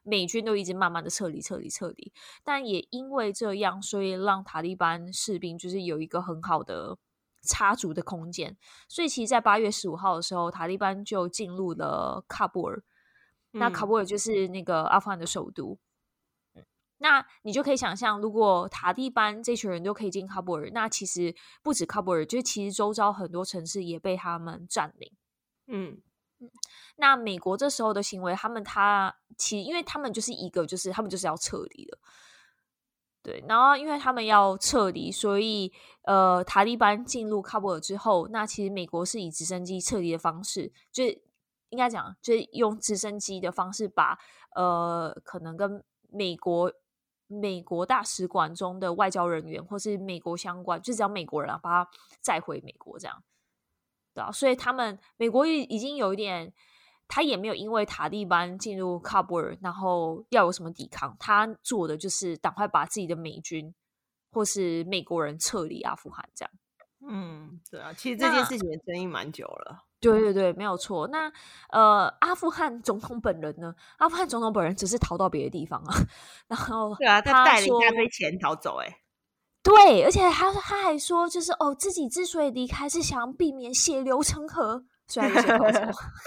[0.04, 2.14] 美军都一直慢慢的撤离、撤离、撤离。
[2.42, 6.98] 但也因为这样，所以让塔利班士兵就是有一个很好的
[7.42, 8.58] 插足的空间。
[8.88, 12.84] 所以其实，在八月十五号的时候，塔利班就进入了喀布尔。
[13.54, 15.78] 嗯、那喀布尔就是那个阿富汗的首都。
[16.56, 16.66] 嗯
[17.02, 25.10] 那你就可以想象，如果塔利班这群人都可以进喀布尔，那其实不止喀布尔，就是其实周遭很多城市也被他们占领。
[25.68, 26.02] 嗯
[26.40, 26.52] 嗯，
[26.98, 31.98] 那美国这时候的行为，他们他其实因为他们就是一个，就是他们就是要撤离的。
[33.30, 35.72] 对，然后因为他们要撤离，所以
[36.04, 41.04] 呃，塔利班进入喀布尔之后，那其实美国是以直升机撤离的方式，就
[41.70, 44.18] 应该讲，就是用直升机的方式把
[44.56, 46.72] 呃，可能跟美国。
[47.32, 53.22] 美国大使馆中的外交人员，或是美国相关，就只要美国人啊，把他载回美国，这样，
[54.16, 56.52] 对啊，所以他们美国已已经有一点，
[57.10, 63.74] 他也没有因为塔利班进入喀布尔，然后要有什么抵抗，他做的就是赶快把自己的美军
[64.32, 66.52] 或是美国人撤离阿富汗，这样。
[67.10, 69.86] 嗯，对啊，其实这件事情的争议蛮久了。
[70.02, 71.08] 对对对，没有错。
[71.08, 71.32] 那
[71.70, 73.74] 呃，阿富汗总统本人呢？
[73.98, 75.94] 阿富汗总统本人只是逃到别的地方啊。
[76.48, 79.02] 然后，对啊，他带了一大堆钱逃走，哎，
[79.64, 84.86] 对，而且他他还说，就是哦，自己之所以离开，是想要避免血流成河。
[85.10, 85.82] 虽然有些口臭，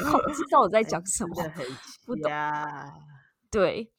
[0.13, 1.35] 我不知道我在讲什么，
[2.05, 2.31] 不懂。
[3.51, 3.91] 对。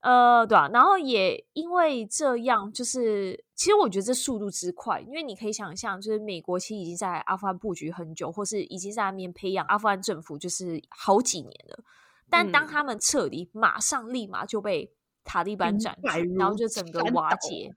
[0.00, 11.82] 呃，对啊，然后也因为这样，就是其实我觉得这速度之快，因为你可以想象，就是美国其实已经在阿富汗布局很久，或是已经在那边培养阿富汗政府，就是好几年了。
[12.30, 14.92] 但当他们撤离，嗯、马上立马就被
[15.24, 17.74] 塔利班占据，然后就整个瓦解。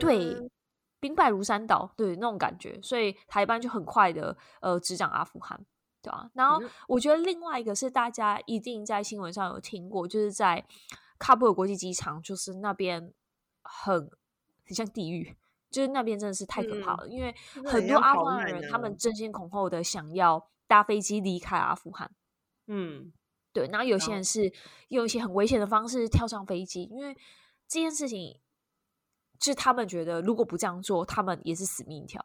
[0.00, 0.50] 对，
[1.00, 5.58] 兵败如山倒，对那种感觉，所以塔利班就很快的呃执掌阿富汗，
[6.00, 6.30] 对啊。
[6.34, 10.64] 然后我觉得另外一个是大家一定在新闻上有听过，就是在。
[11.22, 13.12] 喀布尔国际机场就是那边
[13.60, 14.10] 很
[14.64, 15.36] 很像地狱，
[15.70, 17.34] 就是那边真的是太可怕了，嗯、因为
[17.66, 22.10] 很多阿富汗人他们争先恐后的想要搭飞机离开阿富汗。
[22.68, 23.12] 嗯，
[23.52, 24.50] 对，然后有些人是
[24.88, 27.14] 用一些很危险的方式跳上飞机，因为
[27.68, 28.49] 这件事情就
[29.40, 32.24] 是他们觉得如果不这样做，他们也是死命一条，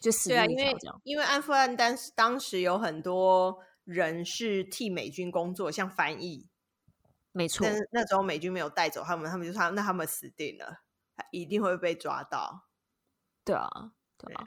[0.00, 1.00] 就死命一条这样。
[1.04, 6.48] 因为阿富汗当时当时有很多人是替美军工作，像翻译。
[7.32, 10.82] 没错，但是那时候美军没有带走他们，他们就说那他们死定了，
[11.30, 12.66] 一定会被抓到。
[13.44, 13.68] 对啊，
[14.18, 14.44] 对啊。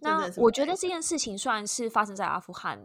[0.00, 2.80] 那我觉得这件事情虽然是发生在阿富汗，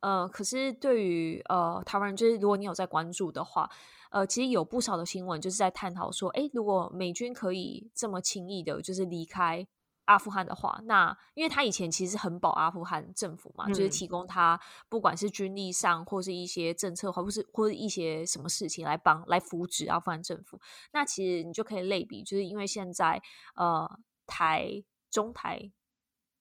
[0.00, 3.70] 呃，可是对于呃台湾人，就是如果你有在关注的话，
[4.12, 9.66] 呃，其实有不少的新闻就是在探讨说，哎，如果美军可以这么轻易的，就是离开。
[10.06, 20.60] 阿富汗的话，那因为他以前其实很保阿富汗政府嘛，嗯、就是提供他不管是军力上或是一些政策，或是或者一些什么事情来帮来扶植阿富汗政府。
[20.92, 23.22] 那其实你就可以类比，就是因为现在
[23.54, 23.88] 呃
[24.26, 25.70] 台中台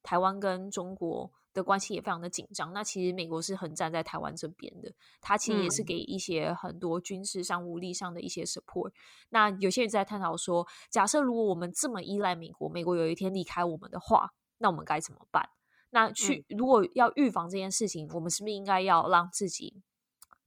[0.01, 1.31] 台湾跟中国。
[1.53, 2.71] 的关系也非常的紧张。
[2.73, 8.89] 那其实美国是很站在台湾这边的，他其实也是给一些很多军事上、武力上的一些 support。
[8.89, 8.93] 嗯、
[9.29, 15.49] 那有些人在探讨说，假设如果我们这么依赖美国，美国有一天离开我们的话，那我们该怎么办？
[15.89, 19.81] 那去如果要预防这件事情，嗯、我们是不是应该要让自己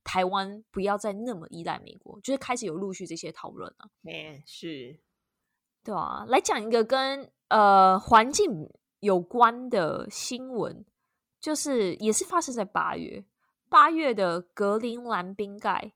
[0.03, 2.19] 台湾不要再那么依赖美国？
[2.21, 3.91] 就是开始有陆续这些讨论了。
[4.05, 4.99] 嗯，是，
[5.83, 10.87] 对啊，来讲一个跟呃环境有关的新闻。
[11.45, 13.23] 就是也是发生在八月，
[13.69, 15.93] 八月的格陵兰冰盖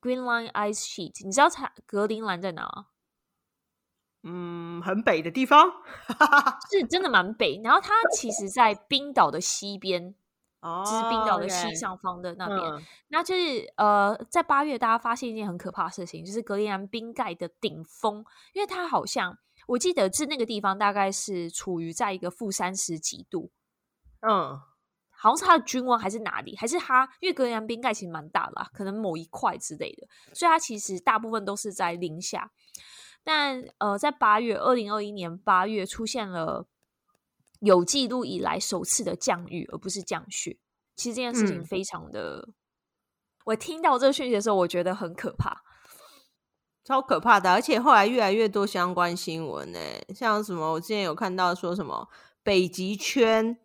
[0.00, 2.88] （Greenland Ice Sheet），你知道它格陵兰在哪？
[4.24, 5.70] 嗯，很北的地方，
[6.68, 7.60] 是真的蛮北。
[7.62, 10.16] 然后它其实，在冰岛的西边，
[10.60, 12.58] 哦，就是冰岛的西上方的那边。
[12.58, 19.38] 嗯、那就是呃，在八月，大家发现一件很可怕的事情，就是格陵兰冰盖的顶峰，因为它好像
[19.68, 23.52] 我记得是那个地方大概是处于在一个负三十几度，
[24.20, 24.60] 嗯。
[25.18, 27.08] 好像是它的均温还是哪里，还是它？
[27.20, 32.52] 因为格陵兰冰盖其实蛮大的啦，可能某一块之类的，所以它其实大部分都是在零下。
[33.24, 36.68] 但呃，在八月，二零二一年八月出现了
[37.60, 40.58] 有记录以来首次的降雨，而不是降雪。
[40.96, 42.54] 其实这件事情非常的，嗯、
[43.46, 45.62] 我听到这个讯息的时候，我觉得很可怕，
[46.84, 47.50] 超可怕的。
[47.50, 49.78] 而且后来越来越多相关新闻呢，
[50.14, 52.06] 像什么，我之前有看到说什么
[52.42, 53.58] 北极圈。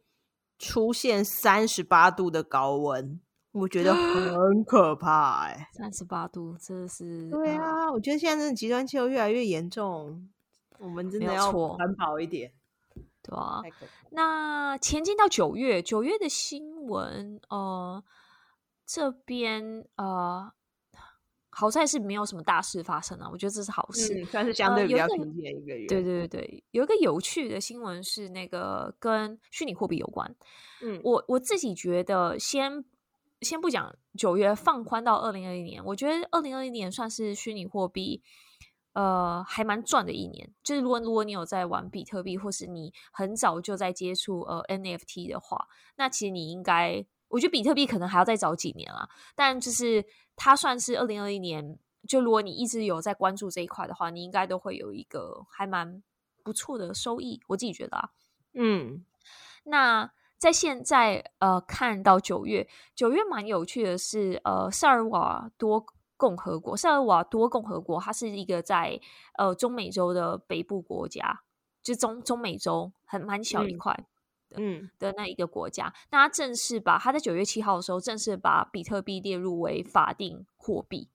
[0.62, 3.20] 出现三十八度的高温，
[3.52, 5.68] 我觉得很可怕哎、欸！
[5.74, 7.86] 三十八度，真的是对啊！
[7.86, 10.30] 嗯、我觉得现在这极端气候越来越严重，
[10.78, 12.54] 我们真的要环保一点，
[13.24, 13.62] 对啊。
[14.12, 18.04] 那前进到九月，九月的新闻，呃，
[18.86, 20.54] 这边呃。
[21.54, 25.84] 好在是没有什么大事发生啊，我觉得这是好事，嗯、算是相对比较平静一个月。
[25.84, 30.34] 呃、对对对，有一个有趣的新闻是那个跟虚拟货币有关。
[30.82, 32.84] 嗯，我我自己觉得先
[33.42, 38.24] 先不讲九月放宽到二零二一年，我觉得二零二一年算是虚拟货币
[38.94, 40.54] 呃还蛮赚的一年。
[40.64, 47.06] 就是如果如果你有在玩比特币，或是你很早就在接触呃 NFT 的话，那其实你应该。
[47.34, 50.06] 我觉得比特币可能还要再早几年啊，但就是
[50.44, 51.78] 它算是二零二一年，
[52.08, 56.02] 就如果你一直有在关注这一块的话，你应该都会有一个还蛮
[56.42, 57.40] 不错的收益。
[57.46, 58.10] 我自己觉得啊，
[58.56, 59.06] 嗯，
[59.66, 65.86] 那在现在呃看到九月，九月蛮有趣的是，呃，萨尔瓦多
[66.18, 69.00] 共和国，萨尔瓦多共和国，它是一个在
[69.38, 71.44] 呃中美洲的北部国家，
[71.84, 73.96] 就中中美洲很蛮小一块。
[73.96, 74.06] 嗯
[74.58, 81.10] 嗯的那一个国家，那他正式把他在九月七号的时候正式把比特币列入为法定货币，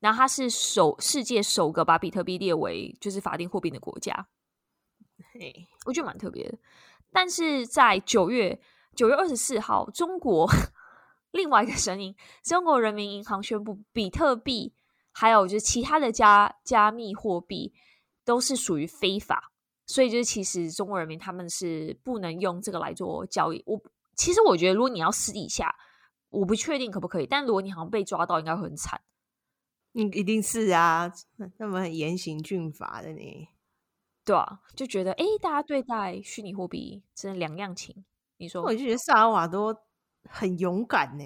[0.00, 4.28] 然后他是首世界首个把比特币列为就是法定货币的国家，
[5.34, 6.58] 嘿，我觉得蛮特别的。
[7.10, 8.60] 但是在九月
[8.96, 10.48] 九月二十四号，中国
[11.30, 14.74] 另外一个声音，中国人民银行宣布，比特币
[15.12, 17.74] 还有就是其他的加加密货币
[18.24, 19.51] 都是属于非法。
[19.86, 23.62] 所以就是，其实中国人民他们是不能用这个来做交易。
[23.66, 23.80] 我
[24.14, 25.74] 其实我觉得，如果你要私底下，
[26.30, 27.26] 我不确定可不可以。
[27.26, 29.00] 但如果你好像被抓到，应该会很惨。
[29.92, 31.12] 你一定是啊，
[31.58, 33.48] 那么严刑峻法的你，
[34.24, 38.04] 对啊，就觉得哎，大家对待虚拟货币真的两样情。
[38.38, 39.84] 你说，我就觉得萨尔瓦多
[40.28, 41.24] 很勇敢呢。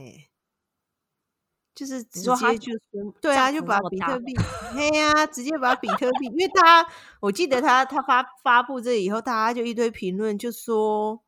[1.76, 2.72] 就是直接就
[3.20, 4.34] 对啊，就把比特币，
[4.74, 6.88] 嘿呀、啊，直接把比特币，因为他，
[7.20, 11.22] 我记得他他发发布这以后，大家就一堆评论，就说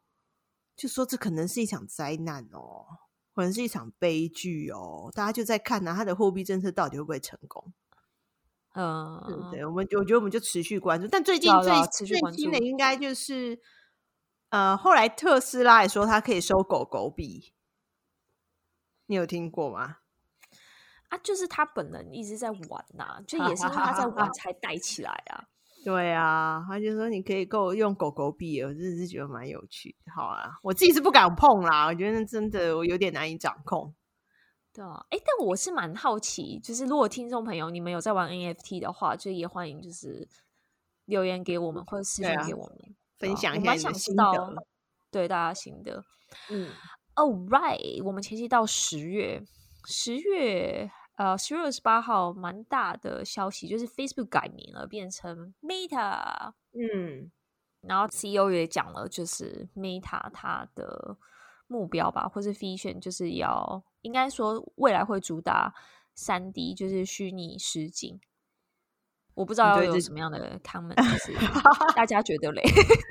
[0.75, 2.87] 就说这可能是一场灾难哦，
[3.35, 7.71] 可能是一场悲剧哦，大家就在看呢、啊，他的货币政策到底会不会成功？
[8.73, 9.67] 嗯，对不对？
[9.67, 13.61] 我们我觉得我们就持续关注，但最近最最新的应该就是，
[14.49, 17.53] 呃，后来特斯拉也说它可以收狗狗币，
[19.05, 19.99] 你有听过吗？
[21.09, 25.45] 啊，就是他本人一直在玩呐、啊，就也是因为他在玩 才带起来啊。
[25.85, 29.97] 对啊，他就说你可以够用狗狗币，我真的是觉得蛮有趣。
[30.15, 33.95] 好啊，我自己是不敢碰啦，我觉得真的我有点难以掌控。
[34.75, 40.29] 对啊，哎，但我是蛮好奇，就是如果听众朋友你们有在玩 NFT 的话，就也欢迎就是
[41.07, 44.55] 留言给我们或者私信给我们，啊、分享一下你的心得。
[45.11, 46.05] 对大家心得。
[46.51, 46.69] 嗯
[47.15, 49.43] ，All right，我们前期到十月。
[49.87, 56.53] 十月，呃，十月二十八号，蛮大的消息就是 Facebook 改名了，变成 Meta。
[56.73, 57.29] 嗯，
[57.81, 61.17] 然后 CEO 也讲了，就是 Meta 它的
[61.67, 65.75] 目标吧，或是 vision，就是要应该说未来会主打
[66.15, 68.21] 三 D，就是虚拟实景。
[69.35, 71.33] 我不知道要有什么样的 comment，就是
[71.97, 72.63] 大家觉得嘞？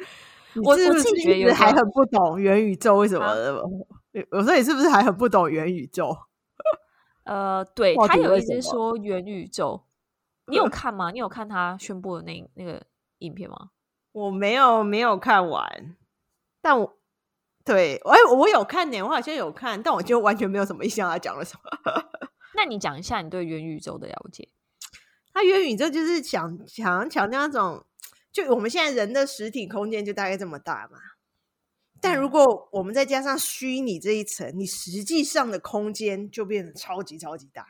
[0.63, 3.61] 我我自己觉得还很不懂元宇宙为什么的。
[4.31, 6.17] 我说你是不是还很不懂元宇宙？
[7.27, 9.83] 呃，对，他有一直说元宇宙，
[10.47, 11.11] 你有看吗？
[11.11, 12.81] 你有看他宣布的那那个
[13.19, 13.71] 影片吗？
[14.13, 15.95] 我没有，没有看完。
[16.61, 16.97] 但我
[17.63, 21.69] 对，哎，我有看呢，我好像有看，但我就完全没有什么印象他讲了什么。
[22.55, 24.47] 那你讲一下你对元宇宙的了解？
[25.33, 27.85] 他元宇宙就是想强强调那种，
[28.31, 30.97] 就我们现在人的实体空间就大概这么大嘛。
[32.01, 37.65] 但如果我们再加上虚拟这一层，你实际上的空间就变得超级超级大，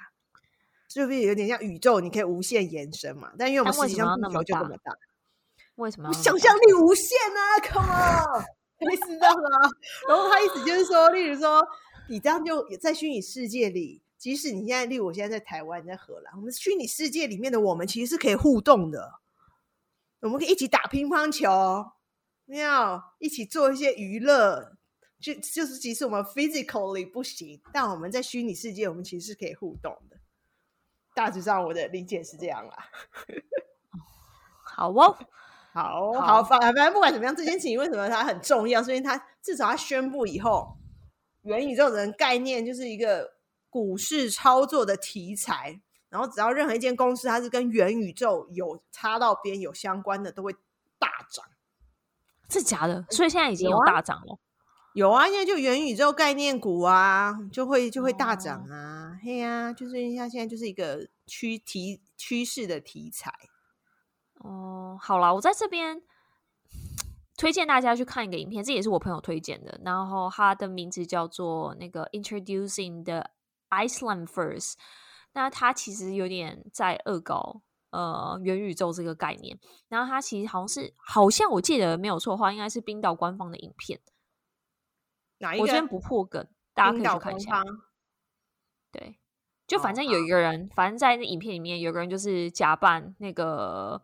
[0.90, 2.00] 是不是有点像宇宙？
[2.00, 3.32] 你可以无限延伸嘛？
[3.38, 4.94] 但因为我们实际上地球就这么大，
[5.76, 6.10] 为什么？
[6.10, 8.46] 我想象力无限啊！Come on，
[8.80, 9.70] 类似这样啊。
[10.08, 11.66] 然后他意思就是说，例如说，
[12.10, 19.20] 你这样就在虚拟世界里，即使你现在，例如我现在在台湾，在荷兰，我们虚拟世界里面的我们其实是可以互动的，
[20.22, 21.92] 我们可以一起打乒乓球，
[22.50, 24.78] 没有一起做一些娱乐，
[25.20, 30.16] 就就是即使我们 physically 不行，但我们在虚拟世界，我们其实是可以互动的。
[31.14, 32.90] 大致上，我的理解是这样啦。
[34.64, 35.18] 好哦，
[35.76, 38.82] 好好，反反正不管怎么样，这件事情为什么它很重要？
[38.82, 40.78] 所以它至少它宣布以后，
[41.42, 43.34] 元宇宙的概念就是一个
[43.70, 45.82] 股市操作的题材。
[46.08, 50.56] 然后只要任何一间公司它是跟元宇宙有插到边、有相关的，都会。
[52.50, 53.06] 是假的？
[53.10, 54.40] 所以现在已经有大涨了。
[54.94, 59.20] 有啊，现在就元宇宙概念股啊，就会就会大涨啊。
[59.24, 63.32] 嘿呀，就是像现在就是一个趋题趋势的题材。
[64.40, 66.02] 哦，好啦，我在这边
[67.38, 69.80] 推荐大家去看一个影片，这也是我朋友推荐的。
[69.86, 73.30] 然后它的名字叫做那个 Introducing the
[73.70, 74.74] Iceland First。
[75.34, 77.62] 那它其实有点在恶搞
[77.92, 79.60] 呃元宇宙这个概念。
[79.88, 84.00] 然后它其实好像是，好像我记得没有错的话，应该是冰岛官方的影片。
[85.40, 85.64] 哪一个？
[85.64, 87.64] 我这边不破梗，大家可以去看一下。
[88.92, 89.20] 对。
[89.68, 94.02] 就反正有一个人，oh, 反正在那影片里面有个人就是假扮那个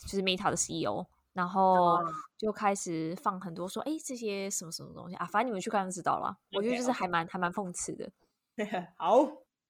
[0.00, 1.96] 就是 Meta 的 CEO，然后
[2.36, 6.36] 就开始放很多说，哎、欸，这些什么什么东西啊，反正你们去看就知道了。
[6.50, 7.30] Okay, 我觉得就是还蛮 okay.
[7.30, 8.10] 还蛮讽刺的。
[8.98, 9.24] 好，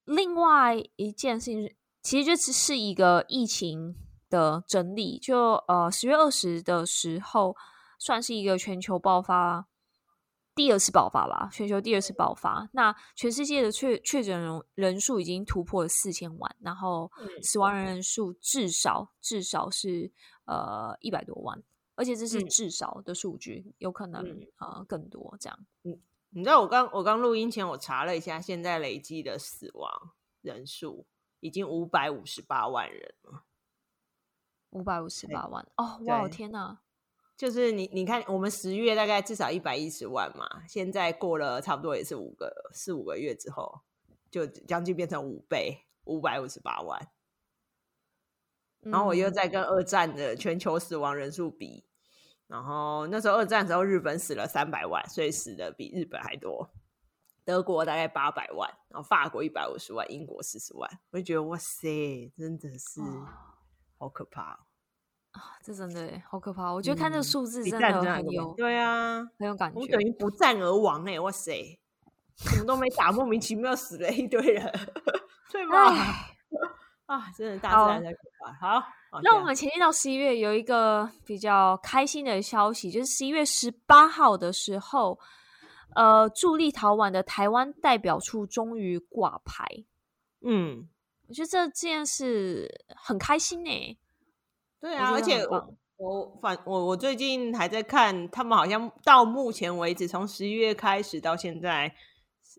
[0.06, 3.96] 另外一件事情其实这是是一个疫情
[4.28, 7.56] 的整理，就呃十月二十的时候，
[7.98, 9.66] 算是一个全球爆发。
[10.54, 12.68] 第二次爆发吧，全球第二次爆发。
[12.74, 17.10] 那全世界的确确诊人人数已经突破了四千万，然后
[17.42, 20.12] 死亡人数至少至少是
[20.44, 21.60] 呃一百多万，
[21.94, 24.22] 而且这是至少的数据，嗯、有可能
[24.58, 25.58] 呃更多这样。
[25.82, 25.98] 嗯，
[26.30, 29.90] 你知道我刚我刚录音前我查了一下，现在累计的死亡
[30.42, 31.06] 人数
[31.44, 33.44] 已经五百五十八万人了，
[34.70, 36.00] 五百五十八万哦！
[36.06, 36.80] 哇，天哪！
[37.36, 43.82] 就是你，你看，我们十月大概至少一百一十万嘛，现在过了差不多也是五个四五个月之后，
[44.30, 47.10] 就将近变成五倍，五百五十八万。
[48.80, 51.84] 然后我又在跟二战的全球死亡人数比，
[52.46, 56.70] 然后那时候二战的时候日本死了三百万，所以死的比日本还多。
[57.44, 60.90] 德国大概八百万，然后法国一百五十万，英国四十万。
[61.10, 63.00] 我就觉得哇塞，真的是
[63.98, 64.58] 好可怕。
[65.32, 66.72] 啊，这真的好可怕！
[66.72, 69.80] 我觉得看这个数字真的很有，嗯、对啊，很有感觉。
[69.80, 71.76] 我等于不战而亡哎，哇塞，
[72.36, 74.72] 什么都没打，莫名其妙死了一堆人，
[75.50, 75.76] 对吗？
[77.06, 78.52] 啊，真的大自然在可怕。
[78.52, 78.80] 好，
[79.10, 85.18] 好，那我们前进到十一月，有一个比较开心的消息，就是十一月十八号的时候，
[85.94, 89.64] 呃，驻立陶宛的台湾代表处终于挂牌。
[90.40, 90.88] 嗯，
[91.28, 93.98] 我觉得这件事很开心呢。
[94.80, 101.94] 对啊，而且我我反我我最近还在看，他们好像到目前为止，从十一月开始到现在，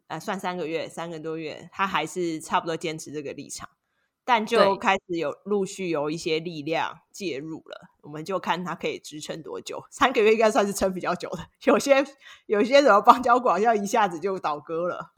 [0.08, 3.70] 呃，算三个月，三个多月，他还是差不多坚持这个立场，
[4.26, 9.86] 但就开始有陆续有一些力量介入了，我们就看它可以支撑多久。
[9.92, 12.04] 三个月应该算是撑比较久的， 有些
[12.48, 15.14] 有些什么邦交国好像一下子就倒戈了。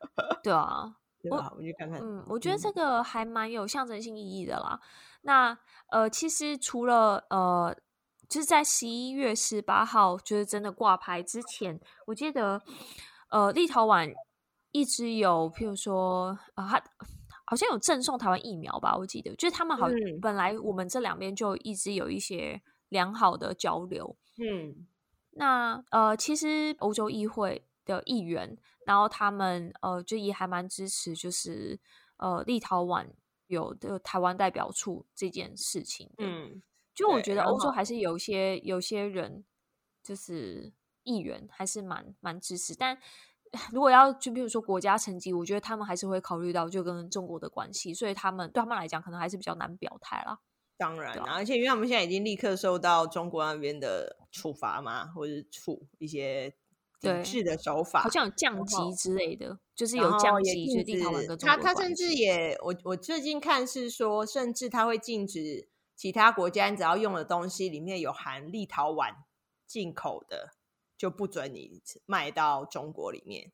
[0.44, 1.48] 对啊，对吧？
[1.52, 1.98] 我们去看看。
[2.02, 4.78] 嗯，我觉得这个还蛮有象征性意义的啦。
[5.22, 5.56] 那
[5.88, 7.74] 呃，其实除了呃，
[8.28, 12.60] 就是在十一月十八号就是真的挂牌之前，我记得
[13.30, 14.12] 呃，立陶宛
[14.72, 16.82] 一直有，譬如说啊，
[17.52, 18.96] 好像有赠送台湾疫苗吧？
[18.96, 24.16] 我记得，就是他们好、嗯、本来我们这两边就一直有一些良好的交流。
[24.38, 24.86] 嗯，
[25.32, 31.78] 那呃，其实欧洲议会的议员，然后他们呃，就也还蛮支持，就是
[32.16, 33.06] 呃，立陶宛。
[33.48, 36.62] 有的台湾代表处这件事情，嗯，
[36.94, 39.44] 就我觉得欧洲还是有些有些人
[40.02, 40.72] 就是
[41.02, 42.96] 议员还是蛮蛮支持，但
[43.72, 50.38] 如果要就比如说国家层级，我觉得他们还是会考虑到就跟中国的关系，所以他们对他们来讲可能还是比较难表态啦。
[50.78, 56.54] 当然，而且因为他们现在已经立刻受到中国那边的处罚嘛，或者处一些。
[57.02, 69.16] 抵制的手法，好像有降级之类的，就是有降级，就是他他甚至也，我我最近看是说，甚至他会禁止其他国家，只要用的东西里面有含立陶宛
[69.66, 70.50] 进口的，
[71.02, 73.50] 就不准你卖到中国里面。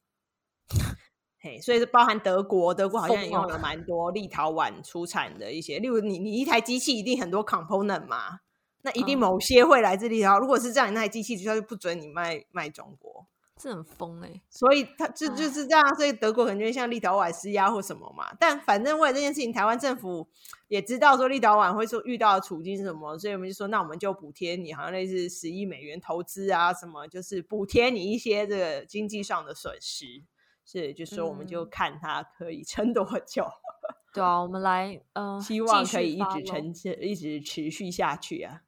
[1.40, 8.40] 嘿，所以是包含德国，德国好像也用了蛮多立陶宛出产的一些，例如你你一台机器一定很多 component 嘛。
[8.82, 10.40] 那一定某些会来自立陶宛。
[10.40, 13.26] 如果是这样，那台机器就不准你卖卖中国。
[13.58, 18.32] 这很疯哎、欸，所以他就就是这样，所以德国可能就会向立陶宛施压或什么嘛。
[18.38, 20.28] 但反正为了这件事情，台湾政府
[20.68, 30.24] 也知道说立陶宛会说遇到的处境是什么，所以我们就说，那我们就补贴你，好像类似十亿美元投资啊，什么就是补贴你一些这个经济上的损失。
[30.64, 33.42] 是，就是说我们就看它可以撑多久。
[33.42, 38.60] 嗯、对啊，我们来，嗯、呃，希望可以一直撑，一直持续下去啊。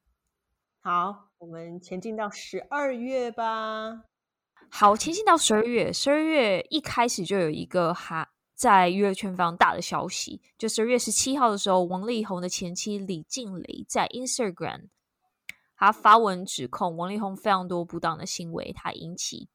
[0.80, 4.04] 好，我们前进到十二月吧。
[4.72, 14.88] 好，前进到十二月，十二月一开始就有一个哈在娱乐圈非常大的消息，就十二月十七号的时候，王力宏的前妻李静蕾在 Instagram
[15.76, 19.48] 他发文指控王力宏非常多不当的行为，他引起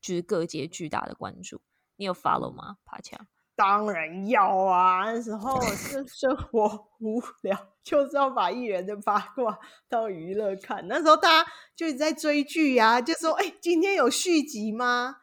[0.00, 1.60] 就是各界巨大的关注。
[1.96, 2.76] 你有 follow 吗？
[2.84, 3.26] 爬墙？
[3.60, 5.12] 当然要啊！
[5.12, 7.54] 那时候是生活无聊，
[7.84, 10.88] 就是要把艺人的八卦当娱乐看。
[10.88, 15.16] 那时候大家就一直在追剧呀、啊，就说：“哎、今天有续集吗？”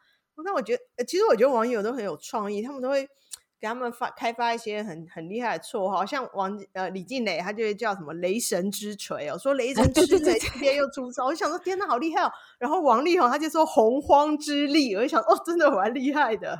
[0.44, 3.08] 那我觉得，其实我觉得网友都很有创意，他们都会
[3.60, 12.30] 给他们发开发一些很很厉害的绰号，像王呃李静蕾，他就会叫什么“雷神之锤”哦，说雷神之锤今天又出招，我想说天哪，好厉害哦！
[12.60, 16.56] 然后王力宏他就说“洪荒之力”，我就想哦，真的蛮厉害的。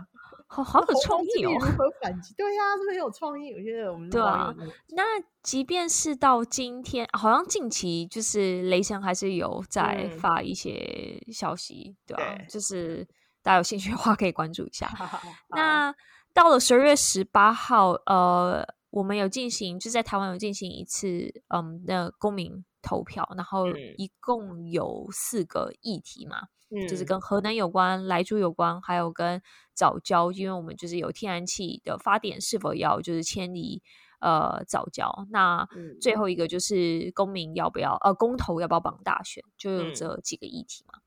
[0.50, 1.52] 好好有创意哦！
[1.52, 2.34] 如何反击？
[2.34, 3.52] 对呀、啊，是不是很有创意？
[3.52, 4.52] 我觉得我们对啊。
[4.88, 5.02] 那
[5.42, 13.06] 即便是到今天，好像近期就是雷神还是有在发一些消息，嗯、对吧、就是
[13.42, 14.90] 大家有兴趣的话可以关注一下。
[15.50, 15.94] 那
[16.32, 23.68] 到了十二月十八号，呃，我们有进行，就在台湾有进行一次，嗯，那公民投票，然后
[23.98, 26.48] 一共有四个议题嘛。
[26.70, 29.40] 嗯，就是跟核能有关、莱猪有关，还有跟
[29.74, 33.82] 早教，因为我们就是有天然气的发电，是否要就是迁离
[34.20, 35.26] 呃早教？
[35.30, 35.66] 那
[36.00, 39.42] 最后一个就是公民要不要呃公投要不要绑大选？
[39.56, 41.00] 就有这几个议题嘛。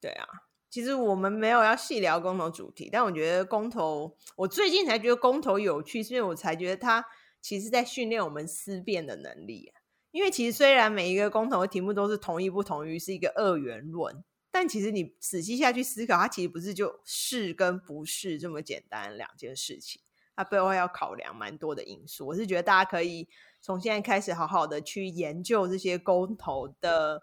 [0.00, 0.26] 对啊，
[0.68, 7.04] 其实我们没有要细聊公投主题，但我觉得公投，我最近才觉得公投有趣，是因为我才觉得它
[7.40, 9.72] 其实在训练我们思辨的能力。
[10.10, 14.24] 因为其实虽然每一个公投的题目都是同意不同于，是一个二元论。
[14.58, 20.00] 但其实你仔细下去思考，它其实不是就是跟不是这么简单两件事情，
[20.34, 22.26] 它背后要考量蛮多的因素。
[22.28, 23.28] 我是觉得大家可以
[23.60, 27.20] 从现在开始好好的去研究这些公投的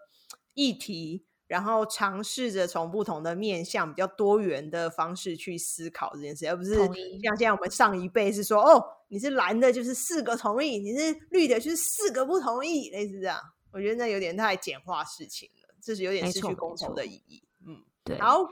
[0.52, 13.40] 议题，然后尝试着从不同的面向、比较多元的方式去思考这件事，而不是像现在我们上一辈是说，哦，你是蓝的，就是四个同意；你是绿的，就是四个不同意，类似这样。
[13.72, 15.63] 我觉得那有点太简化事情了。
[15.84, 18.18] 这是有点失去公投的意义，嗯，对。
[18.18, 18.48] 好，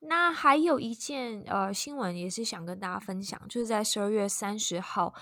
[0.00, 5.14] 那还有一件呃新闻也是想跟大家分享，就是在十二月三十号，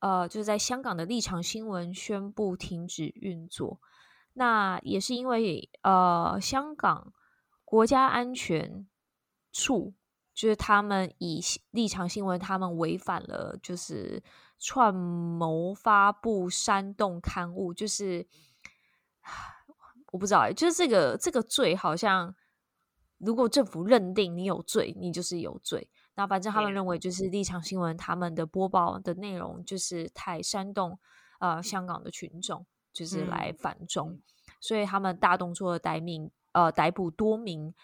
[0.00, 3.80] 呃，就是在香港的立场新闻宣布停止运作。
[4.34, 7.14] 那也是因为呃，香港
[7.64, 8.86] 国家安全
[9.50, 9.94] 处
[10.34, 11.40] 就是他们以
[11.70, 14.22] 立场新闻，他们违反了就是
[14.58, 18.28] 串谋发布煽动刊物，就是。
[20.16, 22.34] 我不知道哎，就是这个这个罪，好像
[23.18, 25.90] 如果政府认定你有罪，你就是有罪。
[26.14, 30.98] 那反正他们认为，就是立场新闻他们的播报的内容就是太煽动，
[31.38, 32.64] 呃，香港的群众
[32.94, 34.22] 就是来反中，嗯、
[34.58, 37.74] 所以他们大动作的逮命，呃，逮捕多名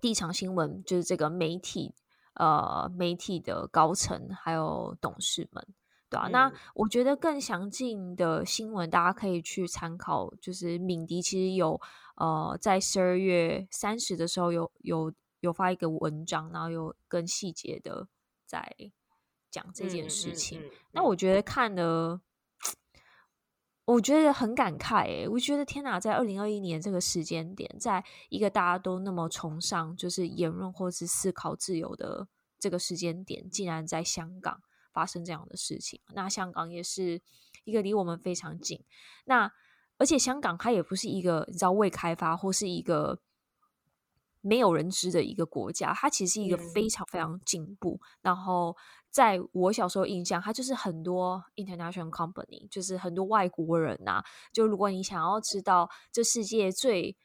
[0.00, 1.94] 立场新闻就是这个媒体，
[2.36, 5.66] 呃，媒体的高层还有董事们。
[6.22, 10.32] 啊、那我觉得更详尽的新闻，大家可以去参考。
[10.40, 11.80] 就是敏迪其实有
[12.16, 18.08] 呃，在十二月三十的时候有有有发一个文章，然后有更细节的
[18.46, 18.74] 在
[19.50, 20.62] 讲这件事情。
[20.92, 22.20] 那我觉得看的，
[23.84, 34.62] 我觉得很感慨诶，我觉得天哪，在二零二一年这个时间点，在一个大家都那么崇尚就是言论或是思考自由的这个时间点，竟然在香港。
[34.94, 37.20] 发生这样的事情，那香港也是
[37.64, 38.82] 一个离我们非常近。
[39.26, 39.52] 那
[39.98, 43.20] 而且香港它也不是一个你知道未开发或是一个
[44.40, 47.98] 没有人知的一个国家，它其实是一个非常非常进步。
[48.02, 48.76] 嗯、然后
[49.10, 54.24] 在我小时候印象，它就是很多 international company，就是很多外国人呐、啊。
[54.52, 57.16] 就如果你想要知道这世界最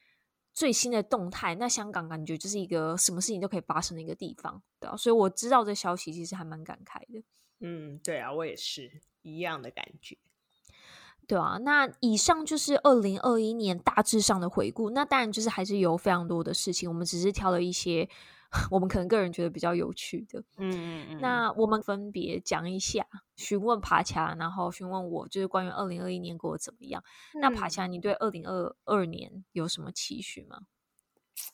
[0.54, 4.96] 最新的动态，那香港感觉就是一个什么事情都可以发生的一个地方，对啊。
[4.96, 7.24] 所以我知道这消息其实还蛮感慨的。
[7.60, 10.18] 嗯，对啊，我也是一样的感觉，
[11.28, 11.58] 对啊。
[11.62, 14.90] 那以上就是二零二一年大致上的回顾。
[14.90, 18.10] 那当然就是还是有非常多的事情，我们只是挑了一些
[18.72, 20.40] 我们可能个人觉得比较有趣的。
[20.58, 21.20] 嗯嗯嗯。
[21.22, 23.06] 那我们分别讲一下，
[23.36, 27.04] 询问爬墙，然后询问我，就是关于二零二一年过得怎么样。
[27.36, 30.62] 嗯、那爬墙，你对二零二二年有什么期许吗？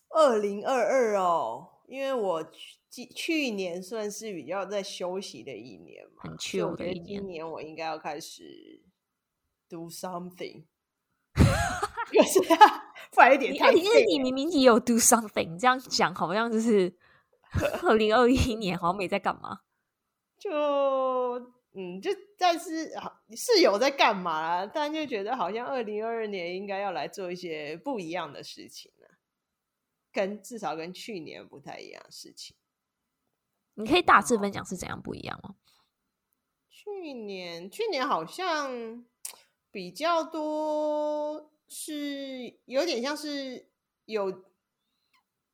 [0.09, 2.43] 二零二二哦，因为我
[2.89, 7.19] 去去年算是比较在休息的一年嘛，很 chill 的一年。
[7.19, 8.83] 今年我应该要开始
[9.69, 10.63] do something。
[11.35, 13.71] 可是啊，快一点太！
[13.73, 16.95] 因为你明明也有 do something，这样讲好像就是
[17.83, 19.59] 二零二一年好像没在干嘛。
[20.37, 20.51] 就
[21.73, 22.89] 嗯，就但是
[23.35, 29.07] 是有在干嘛啦，但就觉得好像二零二二年应该要来做一些不一样的事情呢，
[30.15, 32.55] 跟至少跟去年不太一样的事情。
[33.73, 35.55] 你可以大致分享是怎样不一样吗？
[36.69, 39.05] 去年去年好像
[39.69, 41.51] 比较多。
[41.67, 43.67] 是有点像是
[44.05, 44.29] 有，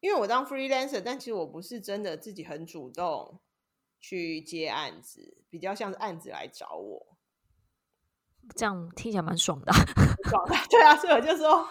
[0.02, 3.40] 因为我当 freelancer，但其实我不是真的自己很主动
[3.98, 7.11] 去接案子，比较像是案子来找我。
[8.56, 9.72] 这样听起来蛮爽的，
[10.30, 10.56] 爽的。
[10.70, 11.68] 对啊，所以我就说，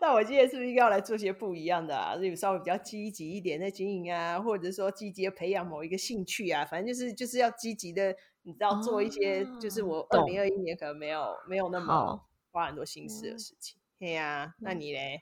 [0.00, 2.16] 那我今天是不是应该要来做些不一样的啊？
[2.16, 12.20] 就稍微比较积极一点的经营啊，或者说积极的培养某一个兴趣啊，反正就是就是要积极的，你知道做一些，就是我二零二一年可能没有没有那么。
[12.52, 14.54] 花很多心思的事情，对呀。
[14.60, 15.20] 那你嘞？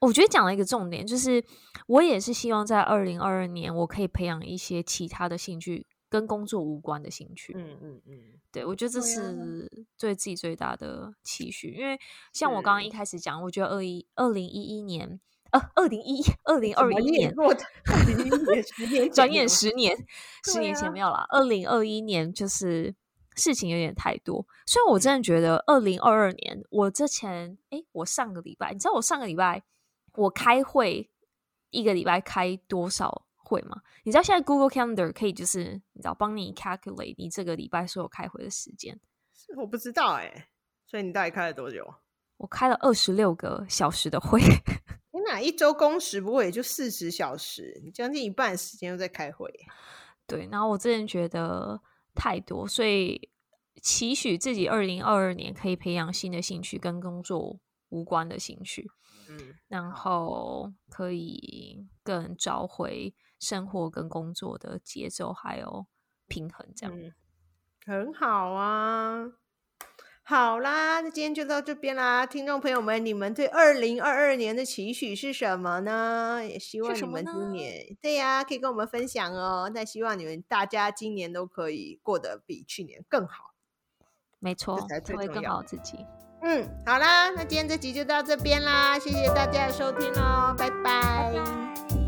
[0.00, 1.44] 我觉得讲了一个重点，就是
[1.86, 7.54] 我也是希望在二零二二年，我可以培养一些其他的兴趣，跟工作无关的兴趣。
[7.56, 8.18] 嗯嗯嗯，
[8.52, 9.66] 对，我觉得这是
[9.98, 11.70] 对自己最大的期许。
[11.70, 11.98] 因为
[12.34, 15.18] 像我刚刚一开始讲，我觉得二一二零一一年，
[15.52, 19.96] 呃，二零一二零二一年，二零一一年十年，转眼十年，
[20.44, 21.24] 十年前没有了。
[21.30, 22.94] 二零二一年就是。
[23.34, 29.62] 事情有点太多，虽然我真的觉得二零二二年，我之前诶，我上个礼拜，你知道我上个礼拜
[30.16, 31.10] 我开会
[31.70, 33.82] 一个礼拜开多少会吗？
[34.04, 38.98] 你知道现在 Google Calendar 可以就是你知道帮你 calculate 你这个礼拜所有开会的时间，
[39.56, 40.46] 我不知道诶，
[40.86, 41.94] 所以你到底开了多久？
[42.38, 44.40] 我开了二十六个小时的会。
[45.12, 47.80] 你哪一周工时不过也就四十小时？
[47.84, 49.52] 你将近一半时间都在开会。
[50.26, 51.80] 对，然后我之前觉得。
[52.14, 53.30] 太多，所以
[53.80, 58.90] 期许自己二零二二年可以培养新的兴趣，跟工作无关的兴趣，
[59.30, 65.86] 嗯，然后可以更找回生活跟工作的节奏还有
[66.28, 67.12] 平衡，这样，嗯，
[67.84, 69.32] 很好啊。
[70.22, 76.40] 好啦，那今天就到这边啦，听众朋友们，你们对二零二二年的期许是什么呢？
[76.48, 79.68] 也希望你们今年，对呀、啊，可以跟我们分享哦。
[79.74, 83.54] 那希望你们大家今年都可以过得比去年更好，
[84.38, 86.06] 没错，才会更好自己。
[86.42, 92.01] 嗯，好啦，那今天这集就到这边啦，谢谢大家的收听哦，拜拜。